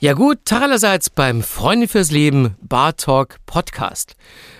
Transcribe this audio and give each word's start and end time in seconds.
Ja 0.00 0.12
gut, 0.12 0.44
Tag 0.44 0.62
allerseits 0.62 1.10
beim 1.10 1.42
Freunde 1.42 1.88
fürs 1.88 2.12
Leben 2.12 2.54
Bar 2.62 2.96
Talk 2.96 3.38
Podcast. 3.46 4.14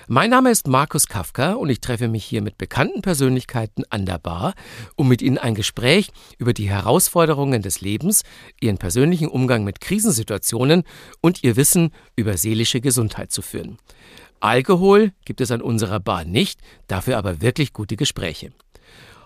Mein 0.08 0.30
Name 0.30 0.50
ist 0.50 0.66
Markus 0.66 1.06
Kafka 1.06 1.52
und 1.52 1.70
ich 1.70 1.80
treffe 1.80 2.08
mich 2.08 2.24
hier 2.24 2.42
mit 2.42 2.58
bekannten 2.58 3.02
Persönlichkeiten 3.02 3.84
an 3.88 4.04
der 4.04 4.18
Bar, 4.18 4.54
um 4.96 5.06
mit 5.06 5.22
ihnen 5.22 5.38
ein 5.38 5.54
Gespräch 5.54 6.10
über 6.38 6.52
die 6.52 6.68
Herausforderungen 6.68 7.62
des 7.62 7.80
Lebens, 7.80 8.24
ihren 8.60 8.78
persönlichen 8.78 9.28
Umgang 9.28 9.62
mit 9.62 9.80
Krisensituationen 9.80 10.82
und 11.20 11.44
ihr 11.44 11.54
Wissen 11.54 11.92
über 12.16 12.36
seelische 12.36 12.80
Gesundheit 12.80 13.30
zu 13.30 13.40
führen. 13.40 13.78
Alkohol 14.40 15.12
gibt 15.24 15.40
es 15.40 15.52
an 15.52 15.62
unserer 15.62 16.00
Bar 16.00 16.24
nicht, 16.24 16.58
dafür 16.88 17.16
aber 17.16 17.40
wirklich 17.42 17.72
gute 17.72 17.94
Gespräche. 17.94 18.50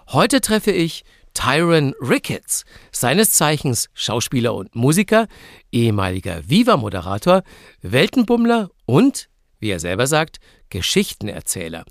Heute 0.09 0.43
treffe 0.43 0.73
ich 0.73 1.05
Tyron 1.35 1.95
Ricketts, 2.01 2.65
seines 2.91 3.31
Zeichens 3.31 3.89
Schauspieler 3.95 4.55
und 4.55 4.75
Musiker, 4.75 5.27
ehemaliger 5.71 6.49
Viva-Moderator, 6.49 7.43
Weltenbummler 7.81 8.71
und, 8.87 9.29
wie 9.59 9.71
er 9.71 9.81
selber 9.81 10.07
sagt, 10.07 10.39
Geschichtenerzähler. 10.69 11.85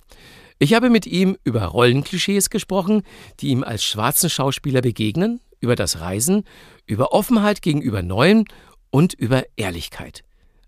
Ich 0.60 0.74
habe 0.74 0.90
mit 0.90 1.08
ihm 1.08 1.38
über 1.44 1.64
Rollenklischees 1.64 2.50
gesprochen, 2.50 3.04
die 3.40 3.50
ihm 3.50 3.64
als 3.64 3.84
schwarzen 3.84 4.30
Schauspieler 4.30 4.82
begegnen, 4.82 5.42
über 5.60 5.76
das 5.76 6.02
Reisen, 6.02 6.44
über 6.86 7.14
Offenheit 7.14 7.62
gegenüber 7.62 8.02
Neuem 8.02 8.46
und 8.90 9.14
über 9.14 9.44
Ehrlichkeit. 9.56 10.24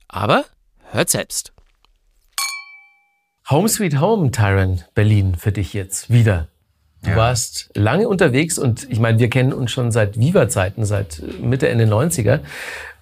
Aber 0.08 0.46
hört 0.92 1.10
selbst. 1.10 1.54
Home 3.50 3.68
Sweet 3.68 4.00
Home, 4.00 4.32
Tyron, 4.32 4.84
Berlin, 4.96 5.36
für 5.36 5.52
dich 5.52 5.74
jetzt 5.74 6.10
wieder. 6.10 6.48
Du 7.04 7.10
ja. 7.10 7.16
warst 7.18 7.70
lange 7.76 8.08
unterwegs 8.08 8.58
und 8.58 8.90
ich 8.90 9.00
meine, 9.00 9.20
wir 9.20 9.30
kennen 9.30 9.52
uns 9.52 9.72
schon 9.72 9.92
seit 9.92 10.18
Viva-Zeiten, 10.18 10.86
seit 10.86 11.22
Mitte, 11.42 11.68
Ende 11.68 11.86
90er. 11.86 12.40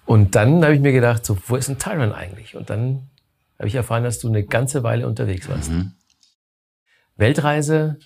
Und 0.06 0.34
dann 0.34 0.62
habe 0.64 0.74
ich 0.74 0.80
mir 0.80 0.92
gedacht, 0.92 1.24
so, 1.24 1.38
wo 1.46 1.54
ist 1.54 1.68
ein 1.68 1.78
Tyron 1.78 2.12
eigentlich? 2.12 2.56
Und 2.56 2.68
dann 2.68 3.08
habe 3.58 3.68
ich 3.68 3.76
erfahren, 3.76 4.02
dass 4.02 4.18
du 4.18 4.28
eine 4.28 4.42
ganze 4.42 4.82
Weile 4.82 5.06
unterwegs 5.06 5.48
warst. 5.48 5.70
Mhm. 5.70 5.92
Weltreise, 7.16 7.98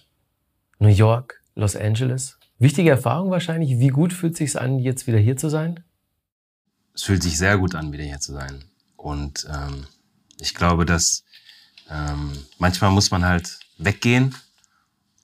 New 0.79 0.89
York, 0.89 1.41
Los 1.55 1.77
Angeles. 1.77 2.39
Wichtige 2.59 2.91
Erfahrung 2.91 3.31
wahrscheinlich. 3.31 3.79
Wie 3.79 3.89
gut 3.89 4.13
fühlt 4.13 4.33
es 4.33 4.39
sich 4.39 4.61
an, 4.61 4.79
jetzt 4.79 5.07
wieder 5.07 5.19
hier 5.19 5.39
zu 5.39 5.49
sein? 5.49 5.83
Es 6.95 7.05
fühlt 7.05 7.23
sich 7.23 7.39
sehr 7.39 7.57
gut 7.57 7.75
an, 7.75 7.93
wieder 7.93 8.05
hier 8.05 8.21
zu 8.21 8.35
sein. 8.35 8.65
Und 8.97 9.47
ähm, 9.51 9.87
ich 10.39 10.55
glaube, 10.55 10.85
dass 10.85 11.25
ähm, 11.91 12.33
manchmal 12.59 12.91
muss 12.91 13.11
man 13.11 13.25
halt 13.25 13.59
weggehen 13.79 14.35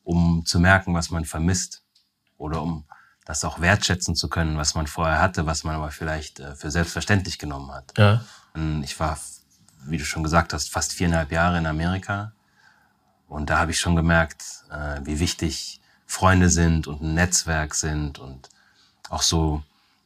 um 0.05 0.45
zu 0.45 0.59
merken, 0.59 0.95
was 0.95 1.11
man 1.11 1.25
vermisst 1.25 1.83
oder 2.37 2.63
um 2.63 2.85
das 3.25 3.45
auch 3.45 3.61
wertschätzen 3.61 4.17
zu 4.17 4.29
können, 4.29 4.57
was 4.57 4.75
man 4.75 4.87
vorher 4.87 5.21
hatte, 5.21 5.47
was 5.47 5.65
man 5.65 5.77
aber 5.77 5.91
vielleicht 5.91 6.41
äh, 6.41 6.57
für 6.57 6.71
selbstverständlich 6.71 7.39
genommen 7.39 7.73
hat. 7.73 7.93
Ja. 7.97 8.25
ich 8.83 8.99
war, 8.99 9.19
wie 9.85 9.99
du 9.99 10.05
schon 10.05 10.23
gesagt 10.23 10.53
hast, 10.53 10.71
fast 10.71 10.93
viereinhalb 10.93 11.31
Jahre 11.31 11.59
in 11.59 11.67
Amerika 11.67 12.33
und 13.29 13.49
da 13.49 13.59
habe 13.59 13.71
ich 13.71 13.81
schon 13.81 13.97
gemerkt, 13.97 14.45
äh, 14.71 15.01
wie 15.05 15.19
wichtig 15.19 15.81
Freunde 16.07 16.51
sind 16.51 16.87
und 16.87 17.01
ein 17.01 17.15
Netzwerk 17.15 17.75
sind 17.75 18.19
und 18.19 18.51
auch 19.09 19.23
so 19.23 19.63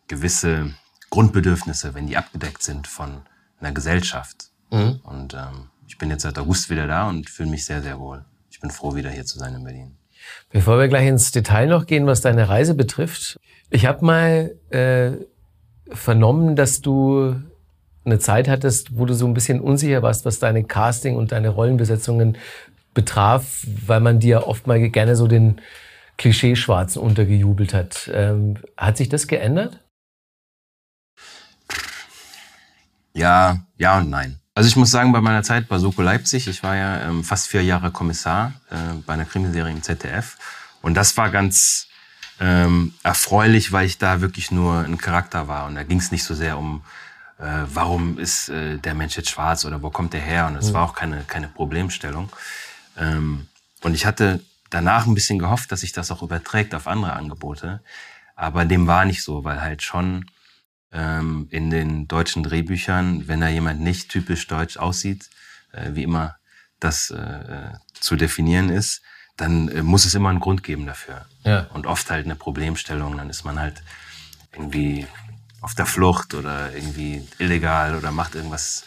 gewisse 0.06 0.74
Grundbedürfnisse, 1.10 1.94
wenn 1.94 2.06
die 2.06 2.16
abgedeckt 2.16 2.62
sind 2.62 2.86
von 2.86 3.22
einer 3.60 3.72
Gesellschaft. 3.72 4.50
Mhm. 4.70 5.00
Und 5.02 5.34
ähm, 5.34 5.70
ich 5.88 5.98
bin 5.98 6.10
jetzt 6.10 6.22
seit 6.22 6.38
August 6.38 6.70
wieder 6.70 6.86
da 6.86 7.08
und 7.08 7.28
fühle 7.28 7.48
mich 7.48 7.64
sehr, 7.64 7.82
sehr 7.82 7.98
wohl 7.98 8.24
ich 8.56 8.60
bin 8.62 8.70
froh, 8.70 8.94
wieder 8.94 9.10
hier 9.10 9.26
zu 9.26 9.38
sein 9.38 9.54
in 9.54 9.64
Berlin. 9.64 9.98
Bevor 10.48 10.78
wir 10.78 10.88
gleich 10.88 11.06
ins 11.06 11.30
Detail 11.30 11.66
noch 11.66 11.84
gehen, 11.84 12.06
was 12.06 12.22
deine 12.22 12.48
Reise 12.48 12.74
betrifft, 12.74 13.38
ich 13.68 13.84
habe 13.84 14.02
mal 14.02 14.56
äh, 14.70 15.10
vernommen, 15.94 16.56
dass 16.56 16.80
du 16.80 17.36
eine 18.06 18.18
Zeit 18.18 18.48
hattest, 18.48 18.96
wo 18.96 19.04
du 19.04 19.12
so 19.12 19.26
ein 19.26 19.34
bisschen 19.34 19.60
unsicher 19.60 20.00
warst, 20.00 20.24
was 20.24 20.38
deine 20.38 20.64
Casting 20.64 21.16
und 21.16 21.32
deine 21.32 21.50
Rollenbesetzungen 21.50 22.38
betraf, 22.94 23.66
weil 23.84 24.00
man 24.00 24.20
dir 24.20 24.46
oft 24.46 24.66
mal 24.66 24.80
gerne 24.88 25.16
so 25.16 25.26
den 25.26 25.60
Klischeeschwarzen 26.16 27.02
untergejubelt 27.02 27.74
hat. 27.74 28.10
Ähm, 28.10 28.56
hat 28.78 28.96
sich 28.96 29.10
das 29.10 29.26
geändert? 29.26 29.84
Ja, 33.12 33.66
ja 33.76 33.98
und 33.98 34.08
nein. 34.08 34.40
Also 34.56 34.68
ich 34.68 34.76
muss 34.76 34.90
sagen, 34.90 35.12
bei 35.12 35.20
meiner 35.20 35.42
Zeit 35.42 35.68
bei 35.68 35.76
Soko 35.76 36.00
Leipzig, 36.00 36.48
ich 36.48 36.62
war 36.62 36.74
ja 36.74 37.02
ähm, 37.02 37.22
fast 37.24 37.48
vier 37.48 37.62
Jahre 37.62 37.90
Kommissar 37.90 38.54
äh, 38.70 38.94
bei 39.04 39.12
einer 39.12 39.26
Krimiserie 39.26 39.70
im 39.70 39.82
ZDF. 39.82 40.38
Und 40.80 40.94
das 40.94 41.14
war 41.18 41.28
ganz 41.28 41.88
ähm, 42.40 42.94
erfreulich, 43.02 43.72
weil 43.72 43.84
ich 43.84 43.98
da 43.98 44.22
wirklich 44.22 44.50
nur 44.50 44.78
ein 44.78 44.96
Charakter 44.96 45.46
war. 45.46 45.66
Und 45.66 45.74
da 45.74 45.82
ging 45.82 45.98
es 45.98 46.10
nicht 46.10 46.24
so 46.24 46.34
sehr 46.34 46.56
um, 46.56 46.82
äh, 47.38 47.44
warum 47.74 48.18
ist 48.18 48.48
äh, 48.48 48.78
der 48.78 48.94
Mensch 48.94 49.18
jetzt 49.18 49.28
schwarz 49.28 49.66
oder 49.66 49.82
wo 49.82 49.90
kommt 49.90 50.14
der 50.14 50.22
her. 50.22 50.46
Und 50.46 50.56
es 50.56 50.70
mhm. 50.70 50.72
war 50.72 50.84
auch 50.84 50.94
keine, 50.94 51.22
keine 51.24 51.48
Problemstellung. 51.48 52.30
Ähm, 52.96 53.48
und 53.82 53.92
ich 53.92 54.06
hatte 54.06 54.40
danach 54.70 55.06
ein 55.06 55.12
bisschen 55.12 55.38
gehofft, 55.38 55.70
dass 55.70 55.80
sich 55.80 55.92
das 55.92 56.10
auch 56.10 56.22
überträgt 56.22 56.74
auf 56.74 56.86
andere 56.86 57.12
Angebote. 57.12 57.80
Aber 58.36 58.64
dem 58.64 58.86
war 58.86 59.04
nicht 59.04 59.22
so, 59.22 59.44
weil 59.44 59.60
halt 59.60 59.82
schon 59.82 60.30
ähm, 60.96 61.46
in 61.50 61.70
den 61.70 62.08
deutschen 62.08 62.42
Drehbüchern, 62.42 63.28
wenn 63.28 63.40
da 63.40 63.48
jemand 63.48 63.80
nicht 63.80 64.08
typisch 64.08 64.46
deutsch 64.46 64.78
aussieht, 64.78 65.28
äh, 65.72 65.90
wie 65.92 66.02
immer 66.02 66.36
das 66.80 67.10
äh, 67.10 67.72
zu 68.00 68.16
definieren 68.16 68.70
ist, 68.70 69.02
dann 69.36 69.68
äh, 69.68 69.82
muss 69.82 70.06
es 70.06 70.14
immer 70.14 70.30
einen 70.30 70.40
Grund 70.40 70.62
geben 70.62 70.86
dafür. 70.86 71.26
Ja. 71.44 71.66
Und 71.74 71.86
oft 71.86 72.10
halt 72.10 72.24
eine 72.24 72.34
Problemstellung, 72.34 73.16
dann 73.16 73.28
ist 73.28 73.44
man 73.44 73.58
halt 73.58 73.82
irgendwie 74.52 75.06
auf 75.60 75.74
der 75.74 75.86
Flucht 75.86 76.34
oder 76.34 76.74
irgendwie 76.74 77.26
illegal 77.38 77.94
oder 77.94 78.10
macht 78.10 78.34
irgendwas, 78.34 78.84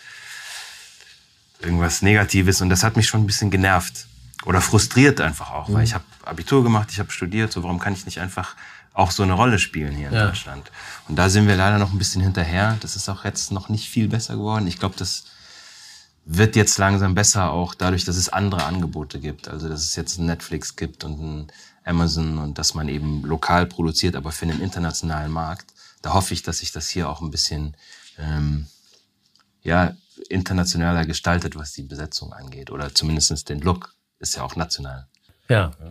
irgendwas 1.59 2.02
Negatives. 2.02 2.62
Und 2.62 2.70
das 2.70 2.84
hat 2.84 2.96
mich 2.96 3.08
schon 3.08 3.22
ein 3.22 3.28
bisschen 3.28 3.52
genervt 3.52 4.08
oder 4.46 4.62
frustriert 4.62 5.22
einfach 5.22 5.52
auch, 5.52 5.68
mhm. 5.68 5.74
weil 5.76 5.84
ich 5.84 5.94
habe 5.94 6.06
Abitur 6.24 6.64
gemacht, 6.64 6.90
ich 6.91 7.00
habe 7.00 7.12
studiert, 7.12 7.52
so 7.52 7.62
warum 7.62 7.80
kann 7.80 7.94
ich 7.94 8.06
nicht 8.06 8.20
einfach 8.20 8.56
auch 8.99 9.11
so 9.11 9.23
eine 9.23 9.33
Rolle 9.33 9.59
spielen 9.59 9.95
hier 9.95 10.09
in 10.09 10.13
ja. 10.13 10.27
Deutschland. 10.27 10.71
Und 11.07 11.15
da 11.15 11.29
sind 11.29 11.47
wir 11.47 11.55
leider 11.55 11.79
noch 11.79 11.91
ein 11.91 11.97
bisschen 11.97 12.21
hinterher. 12.21 12.77
Das 12.81 12.95
ist 12.95 13.07
auch 13.09 13.23
jetzt 13.23 13.51
noch 13.51 13.69
nicht 13.69 13.89
viel 13.89 14.09
besser 14.09 14.35
geworden. 14.35 14.67
Ich 14.67 14.77
glaube, 14.77 14.95
das 14.97 15.23
wird 16.25 16.55
jetzt 16.55 16.77
langsam 16.77 17.15
besser, 17.15 17.51
auch 17.51 17.73
dadurch, 17.73 18.03
dass 18.03 18.17
es 18.17 18.29
andere 18.29 18.65
Angebote 18.65 19.19
gibt. 19.19 19.47
Also 19.47 19.69
dass 19.69 19.81
es 19.81 19.95
jetzt 19.95 20.19
ein 20.19 20.25
Netflix 20.25 20.75
gibt 20.75 21.03
und 21.03 21.19
ein 21.19 21.51
Amazon 21.85 22.37
und 22.37 22.57
dass 22.57 22.73
man 22.73 22.89
eben 22.89 23.23
lokal 23.23 23.65
produziert, 23.65 24.15
aber 24.15 24.31
für 24.31 24.45
einen 24.45 24.61
internationalen 24.61 25.31
Markt. 25.31 25.73
Da 26.01 26.13
hoffe 26.13 26.33
ich, 26.33 26.43
dass 26.43 26.59
sich 26.59 26.71
das 26.71 26.89
hier 26.89 27.09
auch 27.09 27.21
ein 27.21 27.31
bisschen 27.31 27.75
ähm, 28.17 28.67
ja, 29.63 29.95
internationaler 30.29 31.05
gestaltet, 31.05 31.55
was 31.55 31.71
die 31.71 31.83
Besetzung 31.83 32.33
angeht. 32.33 32.69
Oder 32.69 32.93
zumindest 32.93 33.47
den 33.49 33.61
Look 33.61 33.95
ist 34.19 34.35
ja 34.35 34.43
auch 34.43 34.55
national. 34.55 35.07
Ja. 35.47 35.71
ja. 35.79 35.89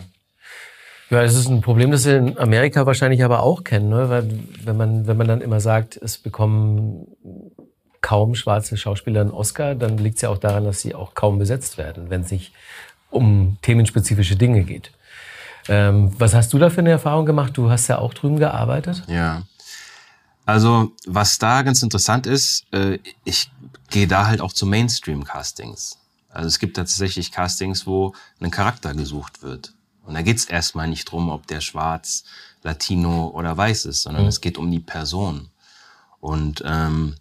Ja, 1.11 1.23
es 1.23 1.35
ist 1.35 1.49
ein 1.49 1.63
Problem, 1.63 1.91
das 1.91 2.05
wir 2.05 2.19
in 2.19 2.39
Amerika 2.39 2.85
wahrscheinlich 2.85 3.25
aber 3.25 3.43
auch 3.43 3.65
kennen, 3.65 3.89
ne? 3.89 4.11
weil 4.11 4.29
wenn 4.65 4.77
man, 4.77 5.07
wenn 5.07 5.17
man 5.17 5.27
dann 5.27 5.41
immer 5.41 5.61
sagt, 5.61 5.97
es 5.97 6.19
bekommen 6.19 7.07
kaum 8.01 8.35
schwarze 8.35 8.77
Schauspieler 8.77 9.23
einen 9.23 9.31
Oscar, 9.31 9.75
dann 9.75 9.99
liegt 9.99 10.17
es 10.17 10.23
ja 10.23 10.29
auch 10.29 10.39
daran, 10.39 10.65
dass 10.65 10.81
sie 10.81 10.95
auch 10.95 11.15
kaum 11.15 11.39
besetzt 11.39 11.79
werden, 11.79 12.11
wenn 12.11 12.23
es 12.23 12.31
nicht 12.31 12.53
um 13.11 13.57
themenspezifische 13.63 14.37
Dinge 14.37 14.65
geht. 14.65 14.93
Ähm, 15.69 16.13
was 16.19 16.35
hast 16.35 16.53
du 16.53 16.59
da 16.59 16.71
für 16.71 16.81
eine 16.81 16.91
Erfahrung 16.91 17.27
gemacht? 17.27 17.57
Du 17.57 17.71
hast 17.71 17.89
ja 17.89 17.99
auch 17.99 18.15
drüben 18.15 18.39
gearbeitet. 18.39 19.03
Ja. 19.09 19.43
Also, 20.47 20.93
was 21.07 21.39
da 21.39 21.63
ganz 21.63 21.83
interessant 21.83 22.27
ist, 22.27 22.65
äh, 22.73 22.99
ich 23.25 23.51
gehe 23.91 24.07
da 24.07 24.27
halt 24.27 24.41
auch 24.41 24.53
zu 24.53 24.67
Mainstream-Castings. 24.67 25.99
Also 26.31 26.49
es 26.49 26.59
gibt 26.59 26.77
tatsächlich 26.77 27.33
Castings, 27.33 27.87
wo 27.87 28.15
ein 28.41 28.51
Charakter 28.51 28.95
gesucht 28.95 29.43
wird. 29.43 29.75
Und 30.09 30.15
da 30.15 30.23
geht's 30.23 30.47
erstmal 30.47 30.89
nicht 30.89 31.05
drum, 31.05 31.29
ob 31.29 31.47
der 31.47 31.61
schwarz, 31.61 32.25
Latino 32.63 33.29
oder 33.29 33.57
weiß 33.57 33.85
ist, 33.85 34.03
sondern 34.03 34.23
mhm. 34.23 34.29
es 34.29 34.41
geht 34.41 34.57
um 34.57 34.71
die 34.71 34.81
Person. 34.81 35.51
Und 36.19 36.63
ähm, 36.65 37.15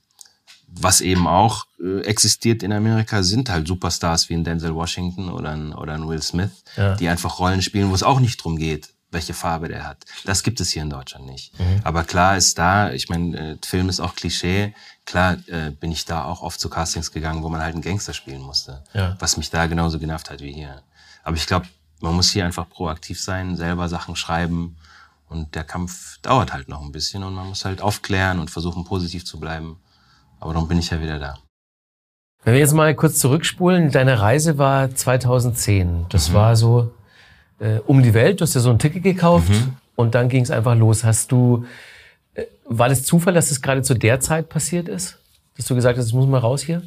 was 0.68 1.02
eben 1.02 1.28
auch 1.28 1.66
äh, 1.84 2.00
existiert 2.02 2.64
in 2.64 2.72
Amerika, 2.72 3.24
sind 3.24 3.50
halt 3.50 3.68
Superstars 3.68 4.30
wie 4.30 4.36
ein 4.36 4.44
Denzel 4.46 4.74
Washington 4.74 5.30
oder 5.30 5.52
ein, 5.52 5.74
oder 5.74 5.94
ein 5.94 6.08
Will 6.08 6.22
Smith, 6.22 6.64
ja. 6.78 6.96
die 6.96 7.10
einfach 7.10 7.40
Rollen 7.40 7.62
spielen, 7.62 7.90
wo 7.90 7.96
es 7.96 8.04
auch 8.04 8.22
nicht 8.22 8.42
drum 8.44 8.58
geht, 8.58 8.90
welche 9.12 9.34
Farbe 9.34 9.68
der 9.68 9.86
hat. 9.86 10.06
Das 10.26 10.44
gibt 10.44 10.62
es 10.62 10.72
hier 10.72 10.82
in 10.82 10.90
Deutschland 10.90 11.26
nicht. 11.26 11.58
Mhm. 11.60 11.82
Aber 11.84 12.06
klar 12.06 12.38
ist 12.38 12.58
da, 12.58 12.92
ich 12.92 13.10
meine, 13.10 13.52
äh, 13.52 13.58
Film 13.66 13.90
ist 13.90 14.00
auch 14.00 14.16
Klischee. 14.16 14.74
Klar 15.06 15.38
äh, 15.48 15.72
bin 15.72 15.92
ich 15.92 16.06
da 16.06 16.24
auch 16.24 16.42
oft 16.42 16.60
zu 16.60 16.70
Castings 16.70 17.12
gegangen, 17.12 17.44
wo 17.44 17.50
man 17.50 17.62
halt 17.62 17.74
einen 17.74 17.84
Gangster 17.84 18.14
spielen 18.14 18.42
musste. 18.42 18.84
Ja. 18.94 19.18
Was 19.20 19.36
mich 19.36 19.50
da 19.50 19.68
genauso 19.68 20.00
genervt 20.00 20.30
hat 20.30 20.40
wie 20.42 20.54
hier. 20.54 20.82
Aber 21.24 21.36
ich 21.36 21.48
glaube, 21.48 21.68
man 22.02 22.16
muss 22.16 22.32
hier 22.32 22.46
einfach 22.46 22.70
proaktiv 22.70 23.22
sein, 23.22 23.56
selber 23.56 23.90
Sachen 23.90 24.16
schreiben. 24.16 24.78
Und 25.30 25.56
der 25.56 25.64
Kampf 25.64 26.20
dauert 26.22 26.54
halt 26.54 26.70
noch 26.70 26.82
ein 26.82 26.92
bisschen 26.92 27.24
und 27.24 27.34
man 27.34 27.48
muss 27.48 27.66
halt 27.66 27.82
aufklären 27.82 28.40
und 28.40 28.50
versuchen, 28.50 28.86
positiv 28.86 29.26
zu 29.26 29.40
bleiben. 29.40 29.78
Aber 30.40 30.54
darum 30.54 30.68
bin 30.68 30.80
ich 30.80 30.90
ja 30.90 31.02
wieder 31.02 31.20
da. 31.20 31.38
Wenn 32.44 32.54
wir 32.54 32.62
jetzt 32.62 32.74
mal 32.74 32.96
kurz 32.96 33.20
zurückspulen, 33.20 33.92
deine 33.92 34.22
Reise 34.22 34.58
war 34.58 34.94
2010. 34.94 36.06
Das 36.10 36.30
mhm. 36.30 36.34
war 36.34 36.56
so 36.56 36.94
äh, 37.60 37.80
um 37.80 38.04
die 38.04 38.14
Welt. 38.14 38.40
Du 38.40 38.44
hast 38.44 38.54
ja 38.54 38.62
so 38.62 38.70
ein 38.70 38.80
Ticket 38.80 39.04
gekauft 39.04 39.50
mhm. 39.50 39.74
und 39.96 40.16
dann 40.16 40.30
ging 40.30 40.44
es 40.44 40.52
einfach 40.52 40.76
los. 40.76 41.04
Hast 41.04 41.32
du 41.32 41.66
War 42.66 42.90
das 42.90 43.04
Zufall, 43.04 43.34
dass 43.34 43.52
es 43.52 43.62
gerade 43.62 43.82
zu 43.82 43.96
der 43.96 44.20
Zeit 44.20 44.50
passiert 44.50 44.88
ist? 44.88 45.18
Dass 45.56 45.66
du 45.66 45.76
gesagt 45.76 45.98
hast, 45.98 46.06
es 46.06 46.14
muss 46.14 46.28
mal 46.28 46.40
raus 46.40 46.62
hier? 46.62 46.84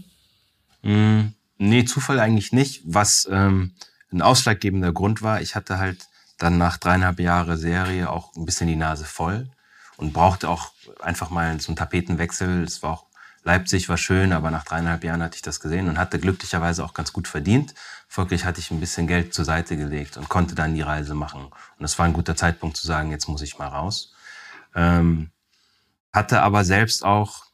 Mm, 0.82 1.32
nee, 1.58 1.84
Zufall 1.84 2.20
eigentlich 2.20 2.52
nicht. 2.52 2.82
Was 2.84 3.28
ähm, 3.30 3.72
ein 4.12 4.22
ausschlaggebender 4.22 4.92
Grund 4.92 5.22
war, 5.22 5.40
ich 5.40 5.54
hatte 5.54 5.78
halt 5.78 6.08
dann 6.38 6.58
nach 6.58 6.78
dreieinhalb 6.78 7.20
Jahre 7.20 7.56
Serie 7.56 8.10
auch 8.10 8.34
ein 8.34 8.46
bisschen 8.46 8.66
die 8.66 8.76
Nase 8.76 9.04
voll 9.04 9.48
und 9.96 10.12
brauchte 10.12 10.48
auch 10.48 10.72
einfach 11.00 11.30
mal 11.30 11.60
so 11.60 11.68
einen 11.68 11.76
Tapetenwechsel. 11.76 12.64
Es 12.64 12.82
war 12.82 12.92
auch 12.92 13.06
Leipzig 13.42 13.88
war 13.88 13.96
schön, 13.96 14.32
aber 14.32 14.50
nach 14.50 14.64
dreieinhalb 14.64 15.02
Jahren 15.02 15.22
hatte 15.22 15.36
ich 15.36 15.42
das 15.42 15.60
gesehen 15.60 15.88
und 15.88 15.98
hatte 15.98 16.18
glücklicherweise 16.18 16.84
auch 16.84 16.92
ganz 16.92 17.12
gut 17.12 17.26
verdient. 17.26 17.74
Folglich 18.06 18.44
hatte 18.44 18.60
ich 18.60 18.70
ein 18.70 18.80
bisschen 18.80 19.06
Geld 19.06 19.32
zur 19.32 19.46
Seite 19.46 19.76
gelegt 19.76 20.18
und 20.18 20.28
konnte 20.28 20.54
dann 20.54 20.74
die 20.74 20.82
Reise 20.82 21.14
machen. 21.14 21.44
Und 21.44 21.80
das 21.80 21.98
war 21.98 22.04
ein 22.04 22.12
guter 22.12 22.36
Zeitpunkt 22.36 22.76
zu 22.76 22.86
sagen, 22.86 23.10
jetzt 23.10 23.28
muss 23.28 23.40
ich 23.40 23.58
mal 23.58 23.68
raus. 23.68 24.12
Ähm, 24.74 25.30
hatte 26.12 26.42
aber 26.42 26.64
selbst 26.64 27.02
auch 27.02 27.46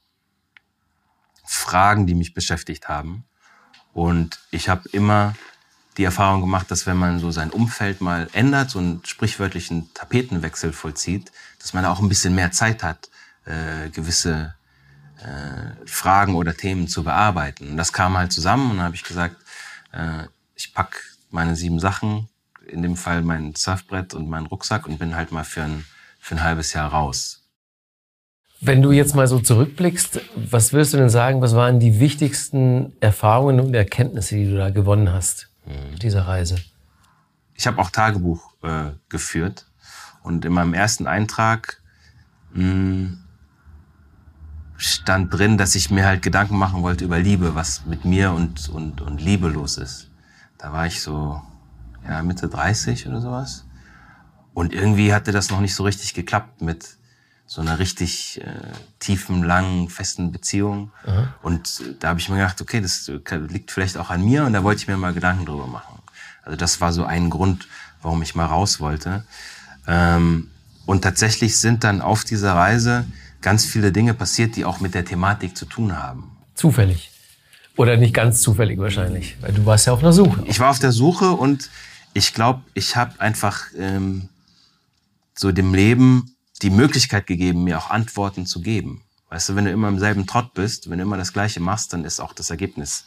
Fragen, 1.44 2.06
die 2.06 2.14
mich 2.14 2.34
beschäftigt 2.34 2.88
haben. 2.88 3.24
Und 3.92 4.40
ich 4.50 4.68
habe 4.68 4.88
immer 4.88 5.34
die 5.96 6.04
Erfahrung 6.04 6.40
gemacht, 6.42 6.70
dass 6.70 6.86
wenn 6.86 6.96
man 6.96 7.18
so 7.18 7.30
sein 7.30 7.50
Umfeld 7.50 8.00
mal 8.00 8.28
ändert, 8.32 8.70
so 8.70 8.78
einen 8.78 9.00
sprichwörtlichen 9.04 9.92
Tapetenwechsel 9.94 10.72
vollzieht, 10.72 11.32
dass 11.58 11.72
man 11.72 11.84
auch 11.84 12.00
ein 12.00 12.08
bisschen 12.08 12.34
mehr 12.34 12.52
Zeit 12.52 12.82
hat, 12.82 13.08
äh, 13.46 13.88
gewisse 13.90 14.54
äh, 15.18 15.86
Fragen 15.86 16.34
oder 16.34 16.54
Themen 16.54 16.88
zu 16.88 17.02
bearbeiten. 17.02 17.70
Und 17.70 17.76
das 17.76 17.92
kam 17.92 18.16
halt 18.16 18.32
zusammen 18.32 18.70
und 18.70 18.76
dann 18.76 18.86
habe 18.86 18.96
ich 18.96 19.04
gesagt, 19.04 19.36
äh, 19.92 20.24
ich 20.54 20.74
pack 20.74 21.02
meine 21.30 21.56
sieben 21.56 21.80
Sachen, 21.80 22.28
in 22.66 22.82
dem 22.82 22.96
Fall 22.96 23.22
mein 23.22 23.54
Surfbrett 23.54 24.14
und 24.14 24.28
meinen 24.28 24.46
Rucksack 24.46 24.86
und 24.86 24.98
bin 24.98 25.16
halt 25.16 25.32
mal 25.32 25.44
für 25.44 25.62
ein, 25.62 25.84
für 26.18 26.34
ein 26.34 26.42
halbes 26.42 26.72
Jahr 26.72 26.90
raus. 26.90 27.42
Wenn 28.60 28.82
du 28.82 28.90
jetzt 28.90 29.14
mal 29.14 29.28
so 29.28 29.38
zurückblickst, 29.38 30.20
was 30.34 30.72
würdest 30.72 30.94
du 30.94 30.96
denn 30.96 31.10
sagen, 31.10 31.42
was 31.42 31.54
waren 31.54 31.78
die 31.78 32.00
wichtigsten 32.00 32.92
Erfahrungen 33.00 33.60
und 33.60 33.74
Erkenntnisse, 33.74 34.34
die 34.34 34.50
du 34.50 34.56
da 34.56 34.70
gewonnen 34.70 35.12
hast, 35.12 35.45
mhm. 35.66 35.98
dieser 35.98 36.26
Reise? 36.26 36.56
Ich 37.54 37.66
habe 37.66 37.78
auch 37.78 37.90
Tagebuch 37.90 38.52
äh, 38.62 38.92
geführt 39.08 39.66
und 40.22 40.44
in 40.44 40.52
meinem 40.52 40.74
ersten 40.74 41.06
Eintrag 41.06 41.80
mh, 42.52 42.62
hm, 42.62 43.18
stand 44.76 45.32
drin, 45.32 45.56
dass 45.56 45.74
ich 45.74 45.90
mir 45.90 46.04
halt 46.06 46.22
Gedanken 46.22 46.56
machen 46.56 46.82
wollte 46.82 47.04
über 47.04 47.18
Liebe, 47.18 47.54
was 47.54 47.86
mit 47.86 48.04
mir 48.04 48.32
und, 48.32 48.68
und, 48.68 49.00
und 49.00 49.20
Liebe 49.20 49.48
los 49.48 49.78
ist. 49.78 50.10
Da 50.58 50.72
war 50.72 50.86
ich 50.86 51.00
so 51.00 51.42
ja, 52.06 52.22
Mitte 52.22 52.48
30 52.48 53.06
oder 53.08 53.20
sowas. 53.20 53.66
Und 54.54 54.72
irgendwie 54.72 55.12
hatte 55.12 55.32
das 55.32 55.50
noch 55.50 55.60
nicht 55.60 55.74
so 55.74 55.84
richtig 55.84 56.14
geklappt 56.14 56.62
mit 56.62 56.96
so 57.46 57.60
einer 57.60 57.78
richtig 57.78 58.40
äh, 58.42 58.50
tiefen, 58.98 59.42
langen, 59.42 59.88
festen 59.88 60.32
Beziehung. 60.32 60.90
Mhm. 61.06 61.28
Und 61.42 61.80
äh, 61.80 61.94
da 61.98 62.08
habe 62.08 62.20
ich 62.20 62.28
mir 62.28 62.36
gedacht, 62.36 62.60
okay, 62.60 62.80
das 62.80 63.10
liegt 63.48 63.70
vielleicht 63.70 63.96
auch 63.96 64.10
an 64.10 64.24
mir 64.24 64.44
und 64.44 64.52
da 64.52 64.64
wollte 64.64 64.82
ich 64.82 64.88
mir 64.88 64.96
mal 64.96 65.14
Gedanken 65.14 65.46
drüber 65.46 65.66
machen. 65.66 66.00
Also 66.42 66.56
das 66.56 66.80
war 66.80 66.92
so 66.92 67.04
ein 67.04 67.30
Grund, 67.30 67.68
warum 68.02 68.22
ich 68.22 68.34
mal 68.34 68.46
raus 68.46 68.80
wollte. 68.80 69.24
Ähm, 69.86 70.50
und 70.86 71.02
tatsächlich 71.02 71.56
sind 71.56 71.84
dann 71.84 72.00
auf 72.00 72.24
dieser 72.24 72.54
Reise 72.54 73.04
ganz 73.40 73.64
viele 73.64 73.92
Dinge 73.92 74.14
passiert, 74.14 74.56
die 74.56 74.64
auch 74.64 74.80
mit 74.80 74.94
der 74.94 75.04
Thematik 75.04 75.56
zu 75.56 75.66
tun 75.66 75.96
haben. 75.96 76.36
Zufällig. 76.54 77.10
Oder 77.76 77.96
nicht 77.96 78.14
ganz 78.14 78.40
zufällig 78.40 78.78
wahrscheinlich, 78.78 79.36
weil 79.40 79.52
du 79.52 79.66
warst 79.66 79.86
ja 79.86 79.92
auf 79.92 80.00
einer 80.00 80.12
Suche. 80.12 80.42
Ich 80.46 80.58
war 80.60 80.70
auf 80.70 80.78
der 80.78 80.92
Suche 80.92 81.32
und 81.32 81.68
ich 82.14 82.32
glaube, 82.32 82.62
ich 82.72 82.96
habe 82.96 83.20
einfach 83.20 83.64
ähm, 83.76 84.30
so 85.34 85.52
dem 85.52 85.74
Leben 85.74 86.35
die 86.62 86.70
Möglichkeit 86.70 87.26
gegeben, 87.26 87.64
mir 87.64 87.78
auch 87.78 87.90
Antworten 87.90 88.46
zu 88.46 88.60
geben. 88.60 89.02
Weißt 89.28 89.48
du, 89.48 89.56
wenn 89.56 89.64
du 89.64 89.70
immer 89.70 89.88
im 89.88 89.98
selben 89.98 90.26
Trott 90.26 90.54
bist, 90.54 90.88
wenn 90.88 90.98
du 90.98 91.04
immer 91.04 91.16
das 91.16 91.32
Gleiche 91.32 91.60
machst, 91.60 91.92
dann 91.92 92.04
ist 92.04 92.20
auch 92.20 92.32
das 92.32 92.50
Ergebnis 92.50 93.04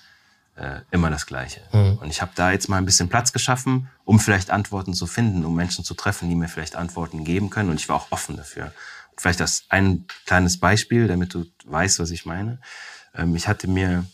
äh, 0.56 0.82
immer 0.92 1.10
das 1.10 1.26
Gleiche. 1.26 1.62
Mhm. 1.72 1.98
Und 2.02 2.10
ich 2.10 2.22
habe 2.22 2.32
da 2.36 2.52
jetzt 2.52 2.68
mal 2.68 2.78
ein 2.78 2.86
bisschen 2.86 3.10
Platz 3.10 3.32
geschaffen, 3.32 3.90
um 4.04 4.20
vielleicht 4.20 4.52
Antworten 4.52 4.94
zu 4.94 5.08
finden, 5.08 5.46
um 5.46 5.56
Menschen 5.56 5.86
zu 5.86 5.94
treffen, 5.94 6.30
die 6.30 6.36
mir 6.36 6.50
vielleicht 6.50 6.76
Antworten 6.76 7.24
geben 7.24 7.50
können. 7.50 7.70
Und 7.70 7.80
ich 7.80 7.88
war 7.88 7.96
auch 7.96 8.12
offen 8.12 8.36
dafür 8.36 8.74
vielleicht 9.20 9.40
das 9.40 9.66
ein 9.70 10.06
kleines 10.26 10.60
Beispiel, 10.60 11.08
damit 11.08 11.34
du 11.34 11.46
weißt, 11.66 12.00
was 12.00 12.12
ich 12.12 12.26
meine. 12.26 12.60
Ähm, 13.14 13.36
ich 13.36 13.48
hatte 13.48 13.68
mir 13.68 14.06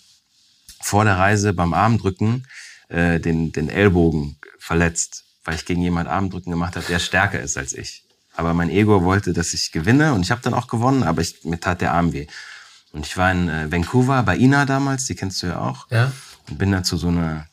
vor 0.81 1.06
der 1.06 1.18
Reise 1.18 1.54
beim 1.54 1.74
Armdrücken 1.74 2.48
äh, 2.90 3.20
den, 3.20 3.52
den 3.52 3.70
Ellbogen 3.70 4.38
verletzt, 4.58 5.26
weil 5.44 5.56
ich 5.56 5.66
gegen 5.66 5.81
jemand 5.81 6.10
Armdrücken 6.10 6.52
gemacht 6.52 6.76
habe, 6.76 6.86
der 6.88 7.00
stärker 7.00 7.40
ist 7.40 7.58
als 7.58 7.74
ich. 7.74 8.05
Aber 8.36 8.54
mein 8.54 8.70
Ego 8.70 9.04
wollte, 9.04 9.34
dass 9.34 9.54
ich 9.54 9.72
gewinne 9.72 10.14
und 10.14 10.22
ich 10.22 10.32
habe 10.32 10.42
dann 10.42 10.54
auch 10.54 10.68
gewonnen, 10.68 11.04
aber 11.04 11.22
ich, 11.22 11.44
mir 11.44 11.60
tat 11.60 11.82
der 11.82 11.94
Arm 11.94 12.14
weh. 12.14 12.28
Und 12.92 13.06
ich 13.06 13.18
war 13.18 13.32
in 13.32 13.50
äh, 13.50 13.72
Vancouver 13.72 14.24
bei 14.24 14.38
Ina 14.38 14.66
damals, 14.66 15.06
die 15.06 15.16
kennst 15.16 15.42
du 15.44 15.48
ja 15.48 15.60
auch. 15.60 15.90
Ja. 15.90 16.12
Und 16.50 16.58
bin 16.58 16.72
da 16.72 16.84
zu 16.84 16.98
so 16.98 17.08
einer 17.08 17.48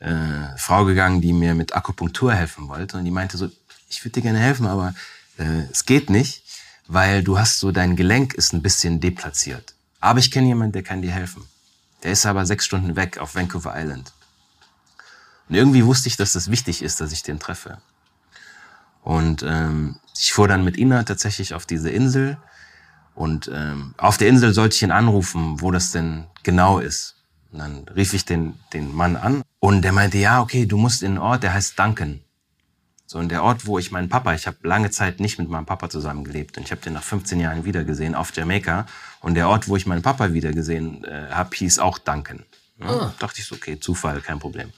äh, 0.00 0.10
Frau 0.56 0.84
gegangen, 0.84 1.20
die 1.20 1.32
mir 1.32 1.54
mit 1.54 1.74
Akupunktur 1.74 2.32
helfen 2.34 2.68
wollte. 2.68 2.98
Und 2.98 3.04
die 3.04 3.10
meinte 3.10 3.36
so, 3.36 3.50
ich 3.88 4.04
würde 4.04 4.14
dir 4.14 4.22
gerne 4.22 4.38
helfen, 4.38 4.66
aber 4.66 4.94
äh, 5.38 5.62
es 5.70 5.84
geht 5.84 6.10
nicht 6.10 6.42
weil 6.88 7.22
du 7.22 7.38
hast 7.38 7.58
so, 7.58 7.72
dein 7.72 7.96
Gelenk 7.96 8.34
ist 8.34 8.52
ein 8.52 8.62
bisschen 8.62 9.00
deplatziert. 9.00 9.74
Aber 10.00 10.18
ich 10.18 10.30
kenne 10.30 10.48
jemanden, 10.48 10.72
der 10.72 10.82
kann 10.82 11.02
dir 11.02 11.12
helfen. 11.12 11.44
Der 12.02 12.12
ist 12.12 12.26
aber 12.26 12.44
sechs 12.44 12.64
Stunden 12.64 12.96
weg 12.96 13.18
auf 13.18 13.34
Vancouver 13.34 13.74
Island. 13.76 14.12
Und 15.48 15.54
irgendwie 15.54 15.84
wusste 15.84 16.08
ich, 16.08 16.16
dass 16.16 16.32
das 16.32 16.50
wichtig 16.50 16.82
ist, 16.82 17.00
dass 17.00 17.12
ich 17.12 17.22
den 17.22 17.38
treffe. 17.38 17.78
Und 19.02 19.44
ähm, 19.46 19.96
ich 20.18 20.32
fuhr 20.32 20.48
dann 20.48 20.64
mit 20.64 20.76
Ina 20.76 21.02
tatsächlich 21.02 21.54
auf 21.54 21.66
diese 21.66 21.90
Insel. 21.90 22.38
Und 23.14 23.50
ähm, 23.52 23.94
auf 23.98 24.16
der 24.16 24.28
Insel 24.28 24.54
sollte 24.54 24.76
ich 24.76 24.82
ihn 24.82 24.90
anrufen, 24.90 25.60
wo 25.60 25.70
das 25.70 25.92
denn 25.92 26.24
genau 26.42 26.78
ist. 26.78 27.16
Und 27.52 27.58
dann 27.58 27.84
rief 27.94 28.14
ich 28.14 28.24
den, 28.24 28.54
den 28.72 28.94
Mann 28.94 29.16
an 29.16 29.42
und 29.58 29.82
der 29.82 29.92
meinte, 29.92 30.16
ja, 30.16 30.40
okay, 30.40 30.64
du 30.64 30.78
musst 30.78 31.02
in 31.02 31.12
einen 31.12 31.18
Ort, 31.18 31.42
der 31.42 31.52
heißt 31.52 31.78
Duncan. 31.78 32.20
So, 33.06 33.18
und 33.18 33.28
der 33.28 33.42
Ort, 33.42 33.66
wo 33.66 33.78
ich 33.78 33.90
meinen 33.90 34.08
Papa, 34.08 34.32
ich 34.32 34.46
habe 34.46 34.56
lange 34.62 34.90
Zeit 34.90 35.20
nicht 35.20 35.38
mit 35.38 35.50
meinem 35.50 35.66
Papa 35.66 35.90
zusammengelebt 35.90 36.56
und 36.56 36.64
ich 36.64 36.70
habe 36.70 36.80
den 36.80 36.94
nach 36.94 37.02
15 37.02 37.40
Jahren 37.40 37.66
wiedergesehen 37.66 38.14
auf 38.14 38.34
Jamaika. 38.34 38.86
Und 39.20 39.34
der 39.34 39.48
Ort, 39.48 39.68
wo 39.68 39.76
ich 39.76 39.84
meinen 39.84 40.00
Papa 40.00 40.32
wiedergesehen 40.32 41.04
äh, 41.04 41.28
habe, 41.30 41.54
hieß 41.54 41.78
auch 41.78 41.98
Duncan. 41.98 42.42
Ja, 42.80 42.86
ah. 42.86 43.14
Dachte 43.18 43.40
ich 43.40 43.46
so, 43.46 43.54
okay, 43.54 43.78
Zufall, 43.78 44.22
kein 44.22 44.38
Problem. 44.38 44.72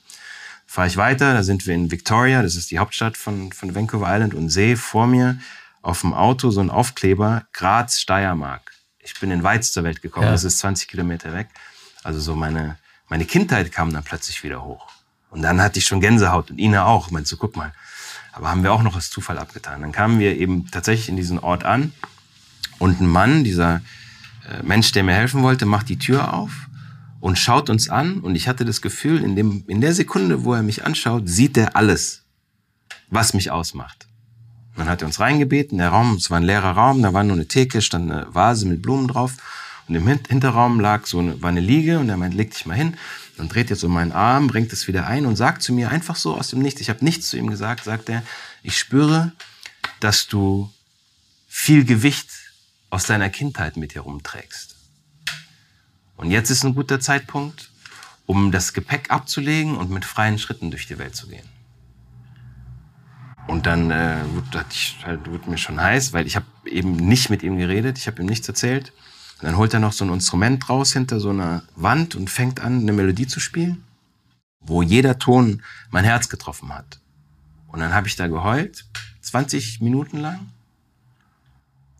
Fahre 0.66 0.88
ich 0.88 0.96
weiter, 0.96 1.34
da 1.34 1.42
sind 1.42 1.66
wir 1.66 1.74
in 1.74 1.90
Victoria, 1.90 2.42
das 2.42 2.56
ist 2.56 2.70
die 2.70 2.78
Hauptstadt 2.78 3.16
von, 3.16 3.52
von 3.52 3.74
Vancouver 3.74 4.06
Island 4.12 4.34
und 4.34 4.48
sehe 4.48 4.76
vor 4.76 5.06
mir 5.06 5.38
auf 5.82 6.00
dem 6.00 6.14
Auto 6.14 6.50
so 6.50 6.60
ein 6.60 6.70
Aufkleber, 6.70 7.46
Graz, 7.52 8.00
Steiermark. 8.00 8.72
Ich 8.98 9.20
bin 9.20 9.30
in 9.30 9.42
Weiz 9.42 9.72
zur 9.72 9.84
Welt 9.84 10.02
gekommen, 10.02 10.26
ja. 10.26 10.32
das 10.32 10.44
ist 10.44 10.58
20 10.58 10.88
Kilometer 10.88 11.32
weg. 11.32 11.48
Also 12.02 12.20
so 12.20 12.34
meine, 12.34 12.78
meine 13.08 13.26
Kindheit 13.26 13.70
kam 13.70 13.92
dann 13.92 14.02
plötzlich 14.02 14.42
wieder 14.42 14.64
hoch. 14.64 14.88
Und 15.30 15.42
dann 15.42 15.60
hatte 15.60 15.78
ich 15.78 15.84
schon 15.84 16.00
Gänsehaut 16.00 16.50
und 16.50 16.58
Ina 16.58 16.86
auch. 16.86 17.06
Ich 17.06 17.12
meinte 17.12 17.28
so, 17.28 17.36
guck 17.36 17.56
mal, 17.56 17.72
aber 18.32 18.50
haben 18.50 18.62
wir 18.62 18.72
auch 18.72 18.82
noch 18.82 18.94
als 18.94 19.10
Zufall 19.10 19.38
abgetan. 19.38 19.82
Dann 19.82 19.92
kamen 19.92 20.18
wir 20.18 20.36
eben 20.36 20.70
tatsächlich 20.70 21.08
in 21.08 21.16
diesen 21.16 21.38
Ort 21.38 21.64
an 21.64 21.92
und 22.78 23.00
ein 23.00 23.06
Mann, 23.06 23.44
dieser 23.44 23.82
äh, 24.48 24.62
Mensch, 24.62 24.92
der 24.92 25.04
mir 25.04 25.14
helfen 25.14 25.42
wollte, 25.42 25.66
macht 25.66 25.88
die 25.88 25.98
Tür 25.98 26.32
auf 26.32 26.50
und 27.24 27.38
schaut 27.38 27.70
uns 27.70 27.88
an 27.88 28.20
und 28.20 28.36
ich 28.36 28.48
hatte 28.48 28.66
das 28.66 28.82
Gefühl, 28.82 29.24
in, 29.24 29.34
dem, 29.34 29.64
in 29.66 29.80
der 29.80 29.94
Sekunde, 29.94 30.44
wo 30.44 30.52
er 30.52 30.62
mich 30.62 30.84
anschaut, 30.84 31.26
sieht 31.26 31.56
er 31.56 31.74
alles, 31.74 32.20
was 33.08 33.32
mich 33.32 33.50
ausmacht. 33.50 34.06
dann 34.76 34.90
hat 34.90 35.00
er 35.00 35.06
uns 35.06 35.20
reingebeten, 35.20 35.78
der 35.78 35.88
Raum, 35.88 36.16
es 36.16 36.28
war 36.28 36.36
ein 36.36 36.42
leerer 36.42 36.72
Raum, 36.72 37.00
da 37.00 37.14
war 37.14 37.24
nur 37.24 37.36
eine 37.36 37.48
Theke, 37.48 37.80
stand 37.80 38.12
eine 38.12 38.26
Vase 38.34 38.66
mit 38.66 38.82
Blumen 38.82 39.08
drauf 39.08 39.36
und 39.88 39.94
im 39.94 40.06
Hinterraum 40.06 40.80
lag 40.80 41.06
so 41.06 41.18
eine, 41.18 41.40
war 41.40 41.48
eine 41.48 41.60
Liege 41.60 41.98
und 41.98 42.10
er 42.10 42.18
meint, 42.18 42.34
leg 42.34 42.50
dich 42.50 42.66
mal 42.66 42.76
hin. 42.76 42.94
Dann 43.38 43.48
dreht 43.48 43.70
er 43.70 43.76
so 43.76 43.88
meinen 43.88 44.12
Arm, 44.12 44.46
bringt 44.46 44.74
es 44.74 44.86
wieder 44.86 45.06
ein 45.06 45.24
und 45.24 45.36
sagt 45.36 45.62
zu 45.62 45.72
mir 45.72 45.88
einfach 45.90 46.16
so 46.16 46.36
aus 46.36 46.48
dem 46.48 46.58
Nichts, 46.58 46.82
ich 46.82 46.90
habe 46.90 47.02
nichts 47.02 47.30
zu 47.30 47.38
ihm 47.38 47.48
gesagt, 47.48 47.84
sagt 47.84 48.10
er, 48.10 48.22
ich 48.62 48.78
spüre, 48.78 49.32
dass 49.98 50.26
du 50.26 50.70
viel 51.48 51.86
Gewicht 51.86 52.28
aus 52.90 53.04
deiner 53.04 53.30
Kindheit 53.30 53.78
mit 53.78 53.94
dir 53.94 54.02
rumträgst. 54.02 54.73
Und 56.16 56.30
jetzt 56.30 56.50
ist 56.50 56.64
ein 56.64 56.74
guter 56.74 57.00
Zeitpunkt, 57.00 57.70
um 58.26 58.52
das 58.52 58.72
Gepäck 58.72 59.10
abzulegen 59.10 59.76
und 59.76 59.90
mit 59.90 60.04
freien 60.04 60.38
Schritten 60.38 60.70
durch 60.70 60.86
die 60.86 60.98
Welt 60.98 61.14
zu 61.16 61.28
gehen. 61.28 61.46
Und 63.46 63.66
dann 63.66 63.90
äh, 63.90 64.22
wurde, 64.32 64.64
ich, 64.70 64.96
halt, 65.04 65.30
wurde 65.30 65.50
mir 65.50 65.58
schon 65.58 65.80
heiß, 65.80 66.12
weil 66.12 66.26
ich 66.26 66.36
habe 66.36 66.46
eben 66.64 66.96
nicht 66.96 67.28
mit 67.28 67.42
ihm 67.42 67.58
geredet, 67.58 67.98
ich 67.98 68.06
habe 68.06 68.22
ihm 68.22 68.26
nichts 68.26 68.48
erzählt. 68.48 68.92
Und 69.40 69.44
dann 69.44 69.56
holt 69.58 69.74
er 69.74 69.80
noch 69.80 69.92
so 69.92 70.04
ein 70.04 70.12
Instrument 70.12 70.68
raus 70.70 70.92
hinter 70.92 71.20
so 71.20 71.30
einer 71.30 71.62
Wand 71.76 72.14
und 72.14 72.30
fängt 72.30 72.60
an, 72.60 72.80
eine 72.80 72.92
Melodie 72.92 73.26
zu 73.26 73.40
spielen, 73.40 73.82
wo 74.60 74.80
jeder 74.80 75.18
Ton 75.18 75.62
mein 75.90 76.04
Herz 76.04 76.28
getroffen 76.28 76.72
hat. 76.74 77.00
Und 77.66 77.80
dann 77.80 77.92
habe 77.92 78.06
ich 78.06 78.16
da 78.16 78.28
geheult, 78.28 78.86
20 79.20 79.80
Minuten 79.80 80.20
lang. 80.20 80.46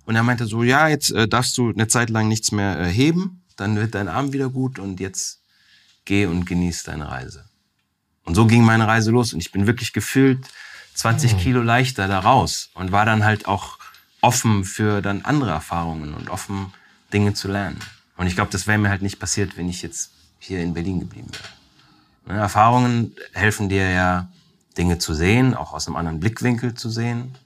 Und 0.06 0.16
er 0.16 0.22
meinte 0.22 0.46
so, 0.46 0.62
ja, 0.62 0.88
jetzt 0.88 1.10
äh, 1.10 1.28
darfst 1.28 1.58
du 1.58 1.70
eine 1.70 1.88
Zeit 1.88 2.10
lang 2.10 2.28
nichts 2.28 2.52
mehr 2.52 2.78
äh, 2.78 2.90
heben, 2.90 3.42
dann 3.56 3.76
wird 3.76 3.94
dein 3.94 4.08
Arm 4.08 4.32
wieder 4.32 4.48
gut 4.48 4.78
und 4.78 5.00
jetzt 5.00 5.40
geh 6.04 6.26
und 6.26 6.44
genieß 6.44 6.84
deine 6.84 7.10
Reise. 7.10 7.44
Und 8.24 8.34
so 8.34 8.46
ging 8.46 8.64
meine 8.64 8.86
Reise 8.86 9.10
los 9.10 9.32
und 9.32 9.40
ich 9.40 9.52
bin 9.52 9.66
wirklich 9.66 9.92
gefühlt 9.92 10.48
20 10.94 11.38
Kilo 11.38 11.62
leichter 11.62 12.08
da 12.08 12.20
raus 12.20 12.70
und 12.74 12.92
war 12.92 13.04
dann 13.04 13.24
halt 13.24 13.46
auch 13.46 13.78
offen 14.20 14.64
für 14.64 15.02
dann 15.02 15.22
andere 15.22 15.50
Erfahrungen 15.50 16.14
und 16.14 16.30
offen 16.30 16.72
Dinge 17.12 17.34
zu 17.34 17.48
lernen. 17.48 17.78
Und 18.16 18.26
ich 18.26 18.34
glaube, 18.34 18.50
das 18.50 18.66
wäre 18.66 18.78
mir 18.78 18.88
halt 18.88 19.02
nicht 19.02 19.18
passiert, 19.18 19.56
wenn 19.56 19.68
ich 19.68 19.82
jetzt 19.82 20.12
hier 20.38 20.60
in 20.60 20.72
Berlin 20.72 21.00
geblieben 21.00 21.28
wäre. 21.32 22.34
Ne, 22.34 22.40
Erfahrungen 22.40 23.14
helfen 23.32 23.68
dir 23.68 23.90
ja, 23.90 24.28
Dinge 24.78 24.98
zu 24.98 25.14
sehen, 25.14 25.54
auch 25.54 25.72
aus 25.72 25.86
einem 25.86 25.96
anderen 25.96 26.20
Blickwinkel 26.20 26.74
zu 26.74 26.90
sehen, 26.90 27.36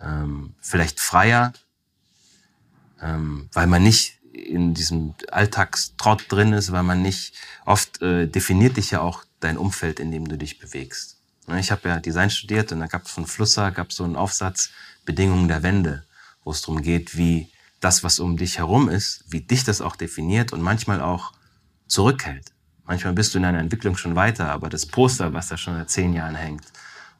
ähm, 0.00 0.54
vielleicht 0.60 1.00
freier, 1.00 1.52
ähm, 3.02 3.48
weil 3.52 3.66
man 3.66 3.82
nicht 3.82 4.17
in 4.38 4.74
diesem 4.74 5.14
Alltagstrott 5.30 6.26
drin 6.30 6.52
ist, 6.52 6.72
weil 6.72 6.82
man 6.82 7.02
nicht, 7.02 7.34
oft 7.64 8.00
äh, 8.02 8.26
definiert 8.26 8.76
dich 8.76 8.90
ja 8.90 9.00
auch 9.00 9.24
dein 9.40 9.56
Umfeld, 9.56 10.00
in 10.00 10.10
dem 10.10 10.28
du 10.28 10.36
dich 10.36 10.58
bewegst. 10.58 11.16
Ne, 11.46 11.60
ich 11.60 11.70
habe 11.70 11.88
ja 11.88 12.00
Design 12.00 12.30
studiert 12.30 12.72
und 12.72 12.80
da 12.80 12.86
gab 12.86 13.06
es 13.06 13.10
von 13.10 13.26
Flusser 13.26 13.70
gab 13.70 13.92
so 13.92 14.04
einen 14.04 14.16
Aufsatz 14.16 14.70
Bedingungen 15.04 15.48
der 15.48 15.62
Wende, 15.62 16.04
wo 16.44 16.50
es 16.50 16.62
darum 16.62 16.82
geht, 16.82 17.16
wie 17.16 17.48
das, 17.80 18.04
was 18.04 18.18
um 18.18 18.36
dich 18.36 18.58
herum 18.58 18.88
ist, 18.88 19.24
wie 19.28 19.40
dich 19.40 19.64
das 19.64 19.80
auch 19.80 19.96
definiert 19.96 20.52
und 20.52 20.60
manchmal 20.60 21.00
auch 21.00 21.32
zurückhält. 21.86 22.52
Manchmal 22.84 23.12
bist 23.12 23.34
du 23.34 23.38
in 23.38 23.44
deiner 23.44 23.60
Entwicklung 23.60 23.96
schon 23.96 24.16
weiter, 24.16 24.50
aber 24.50 24.68
das 24.68 24.86
Poster, 24.86 25.32
was 25.32 25.48
da 25.48 25.56
schon 25.56 25.74
seit 25.74 25.90
zehn 25.90 26.12
Jahren 26.12 26.34
hängt 26.34 26.64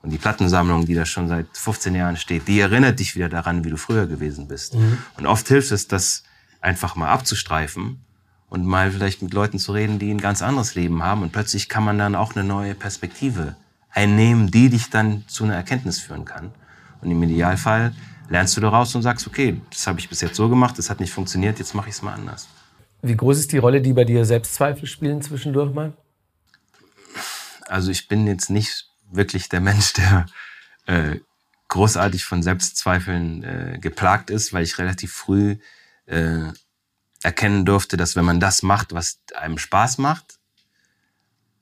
und 0.02 0.10
die 0.10 0.18
Plattensammlung, 0.18 0.86
die 0.86 0.94
da 0.94 1.04
schon 1.04 1.28
seit 1.28 1.46
15 1.52 1.94
Jahren 1.94 2.16
steht, 2.16 2.48
die 2.48 2.60
erinnert 2.60 2.98
dich 2.98 3.14
wieder 3.16 3.28
daran, 3.28 3.64
wie 3.64 3.70
du 3.70 3.76
früher 3.76 4.06
gewesen 4.06 4.48
bist. 4.48 4.74
Mhm. 4.74 4.98
Und 5.16 5.26
oft 5.26 5.48
hilft 5.48 5.72
es, 5.72 5.88
das 5.88 6.22
einfach 6.60 6.96
mal 6.96 7.08
abzustreifen 7.08 8.04
und 8.48 8.64
mal 8.64 8.90
vielleicht 8.90 9.22
mit 9.22 9.34
Leuten 9.34 9.58
zu 9.58 9.72
reden, 9.72 9.98
die 9.98 10.10
ein 10.10 10.20
ganz 10.20 10.42
anderes 10.42 10.74
Leben 10.74 11.02
haben 11.02 11.22
und 11.22 11.32
plötzlich 11.32 11.68
kann 11.68 11.84
man 11.84 11.98
dann 11.98 12.14
auch 12.14 12.34
eine 12.34 12.44
neue 12.44 12.74
Perspektive 12.74 13.56
einnehmen, 13.90 14.50
die 14.50 14.70
dich 14.70 14.90
dann 14.90 15.24
zu 15.28 15.44
einer 15.44 15.54
Erkenntnis 15.54 16.00
führen 16.00 16.24
kann. 16.24 16.52
Und 17.00 17.10
im 17.10 17.22
Idealfall 17.22 17.94
lernst 18.28 18.56
du 18.56 18.60
daraus 18.60 18.94
und 18.94 19.02
sagst, 19.02 19.26
okay, 19.26 19.60
das 19.70 19.86
habe 19.86 20.00
ich 20.00 20.08
bis 20.08 20.20
jetzt 20.20 20.36
so 20.36 20.48
gemacht, 20.48 20.78
das 20.78 20.90
hat 20.90 21.00
nicht 21.00 21.12
funktioniert, 21.12 21.58
jetzt 21.58 21.74
mache 21.74 21.88
ich 21.88 21.94
es 21.94 22.02
mal 22.02 22.12
anders. 22.12 22.48
Wie 23.02 23.16
groß 23.16 23.38
ist 23.38 23.52
die 23.52 23.58
Rolle, 23.58 23.80
die 23.80 23.92
bei 23.92 24.04
dir 24.04 24.24
Selbstzweifel 24.24 24.86
spielen 24.86 25.22
zwischendurch 25.22 25.72
mal? 25.72 25.92
Also 27.66 27.90
ich 27.90 28.08
bin 28.08 28.26
jetzt 28.26 28.50
nicht 28.50 28.90
wirklich 29.10 29.48
der 29.48 29.60
Mensch, 29.60 29.92
der 29.94 30.26
äh, 30.86 31.20
großartig 31.68 32.24
von 32.24 32.42
Selbstzweifeln 32.42 33.44
äh, 33.44 33.78
geplagt 33.80 34.30
ist, 34.30 34.52
weil 34.52 34.64
ich 34.64 34.78
relativ 34.78 35.12
früh 35.12 35.58
äh, 36.08 36.52
erkennen 37.22 37.64
durfte, 37.64 37.96
dass 37.96 38.16
wenn 38.16 38.24
man 38.24 38.40
das 38.40 38.62
macht, 38.62 38.92
was 38.92 39.18
einem 39.36 39.58
Spaß 39.58 39.98
macht, 39.98 40.38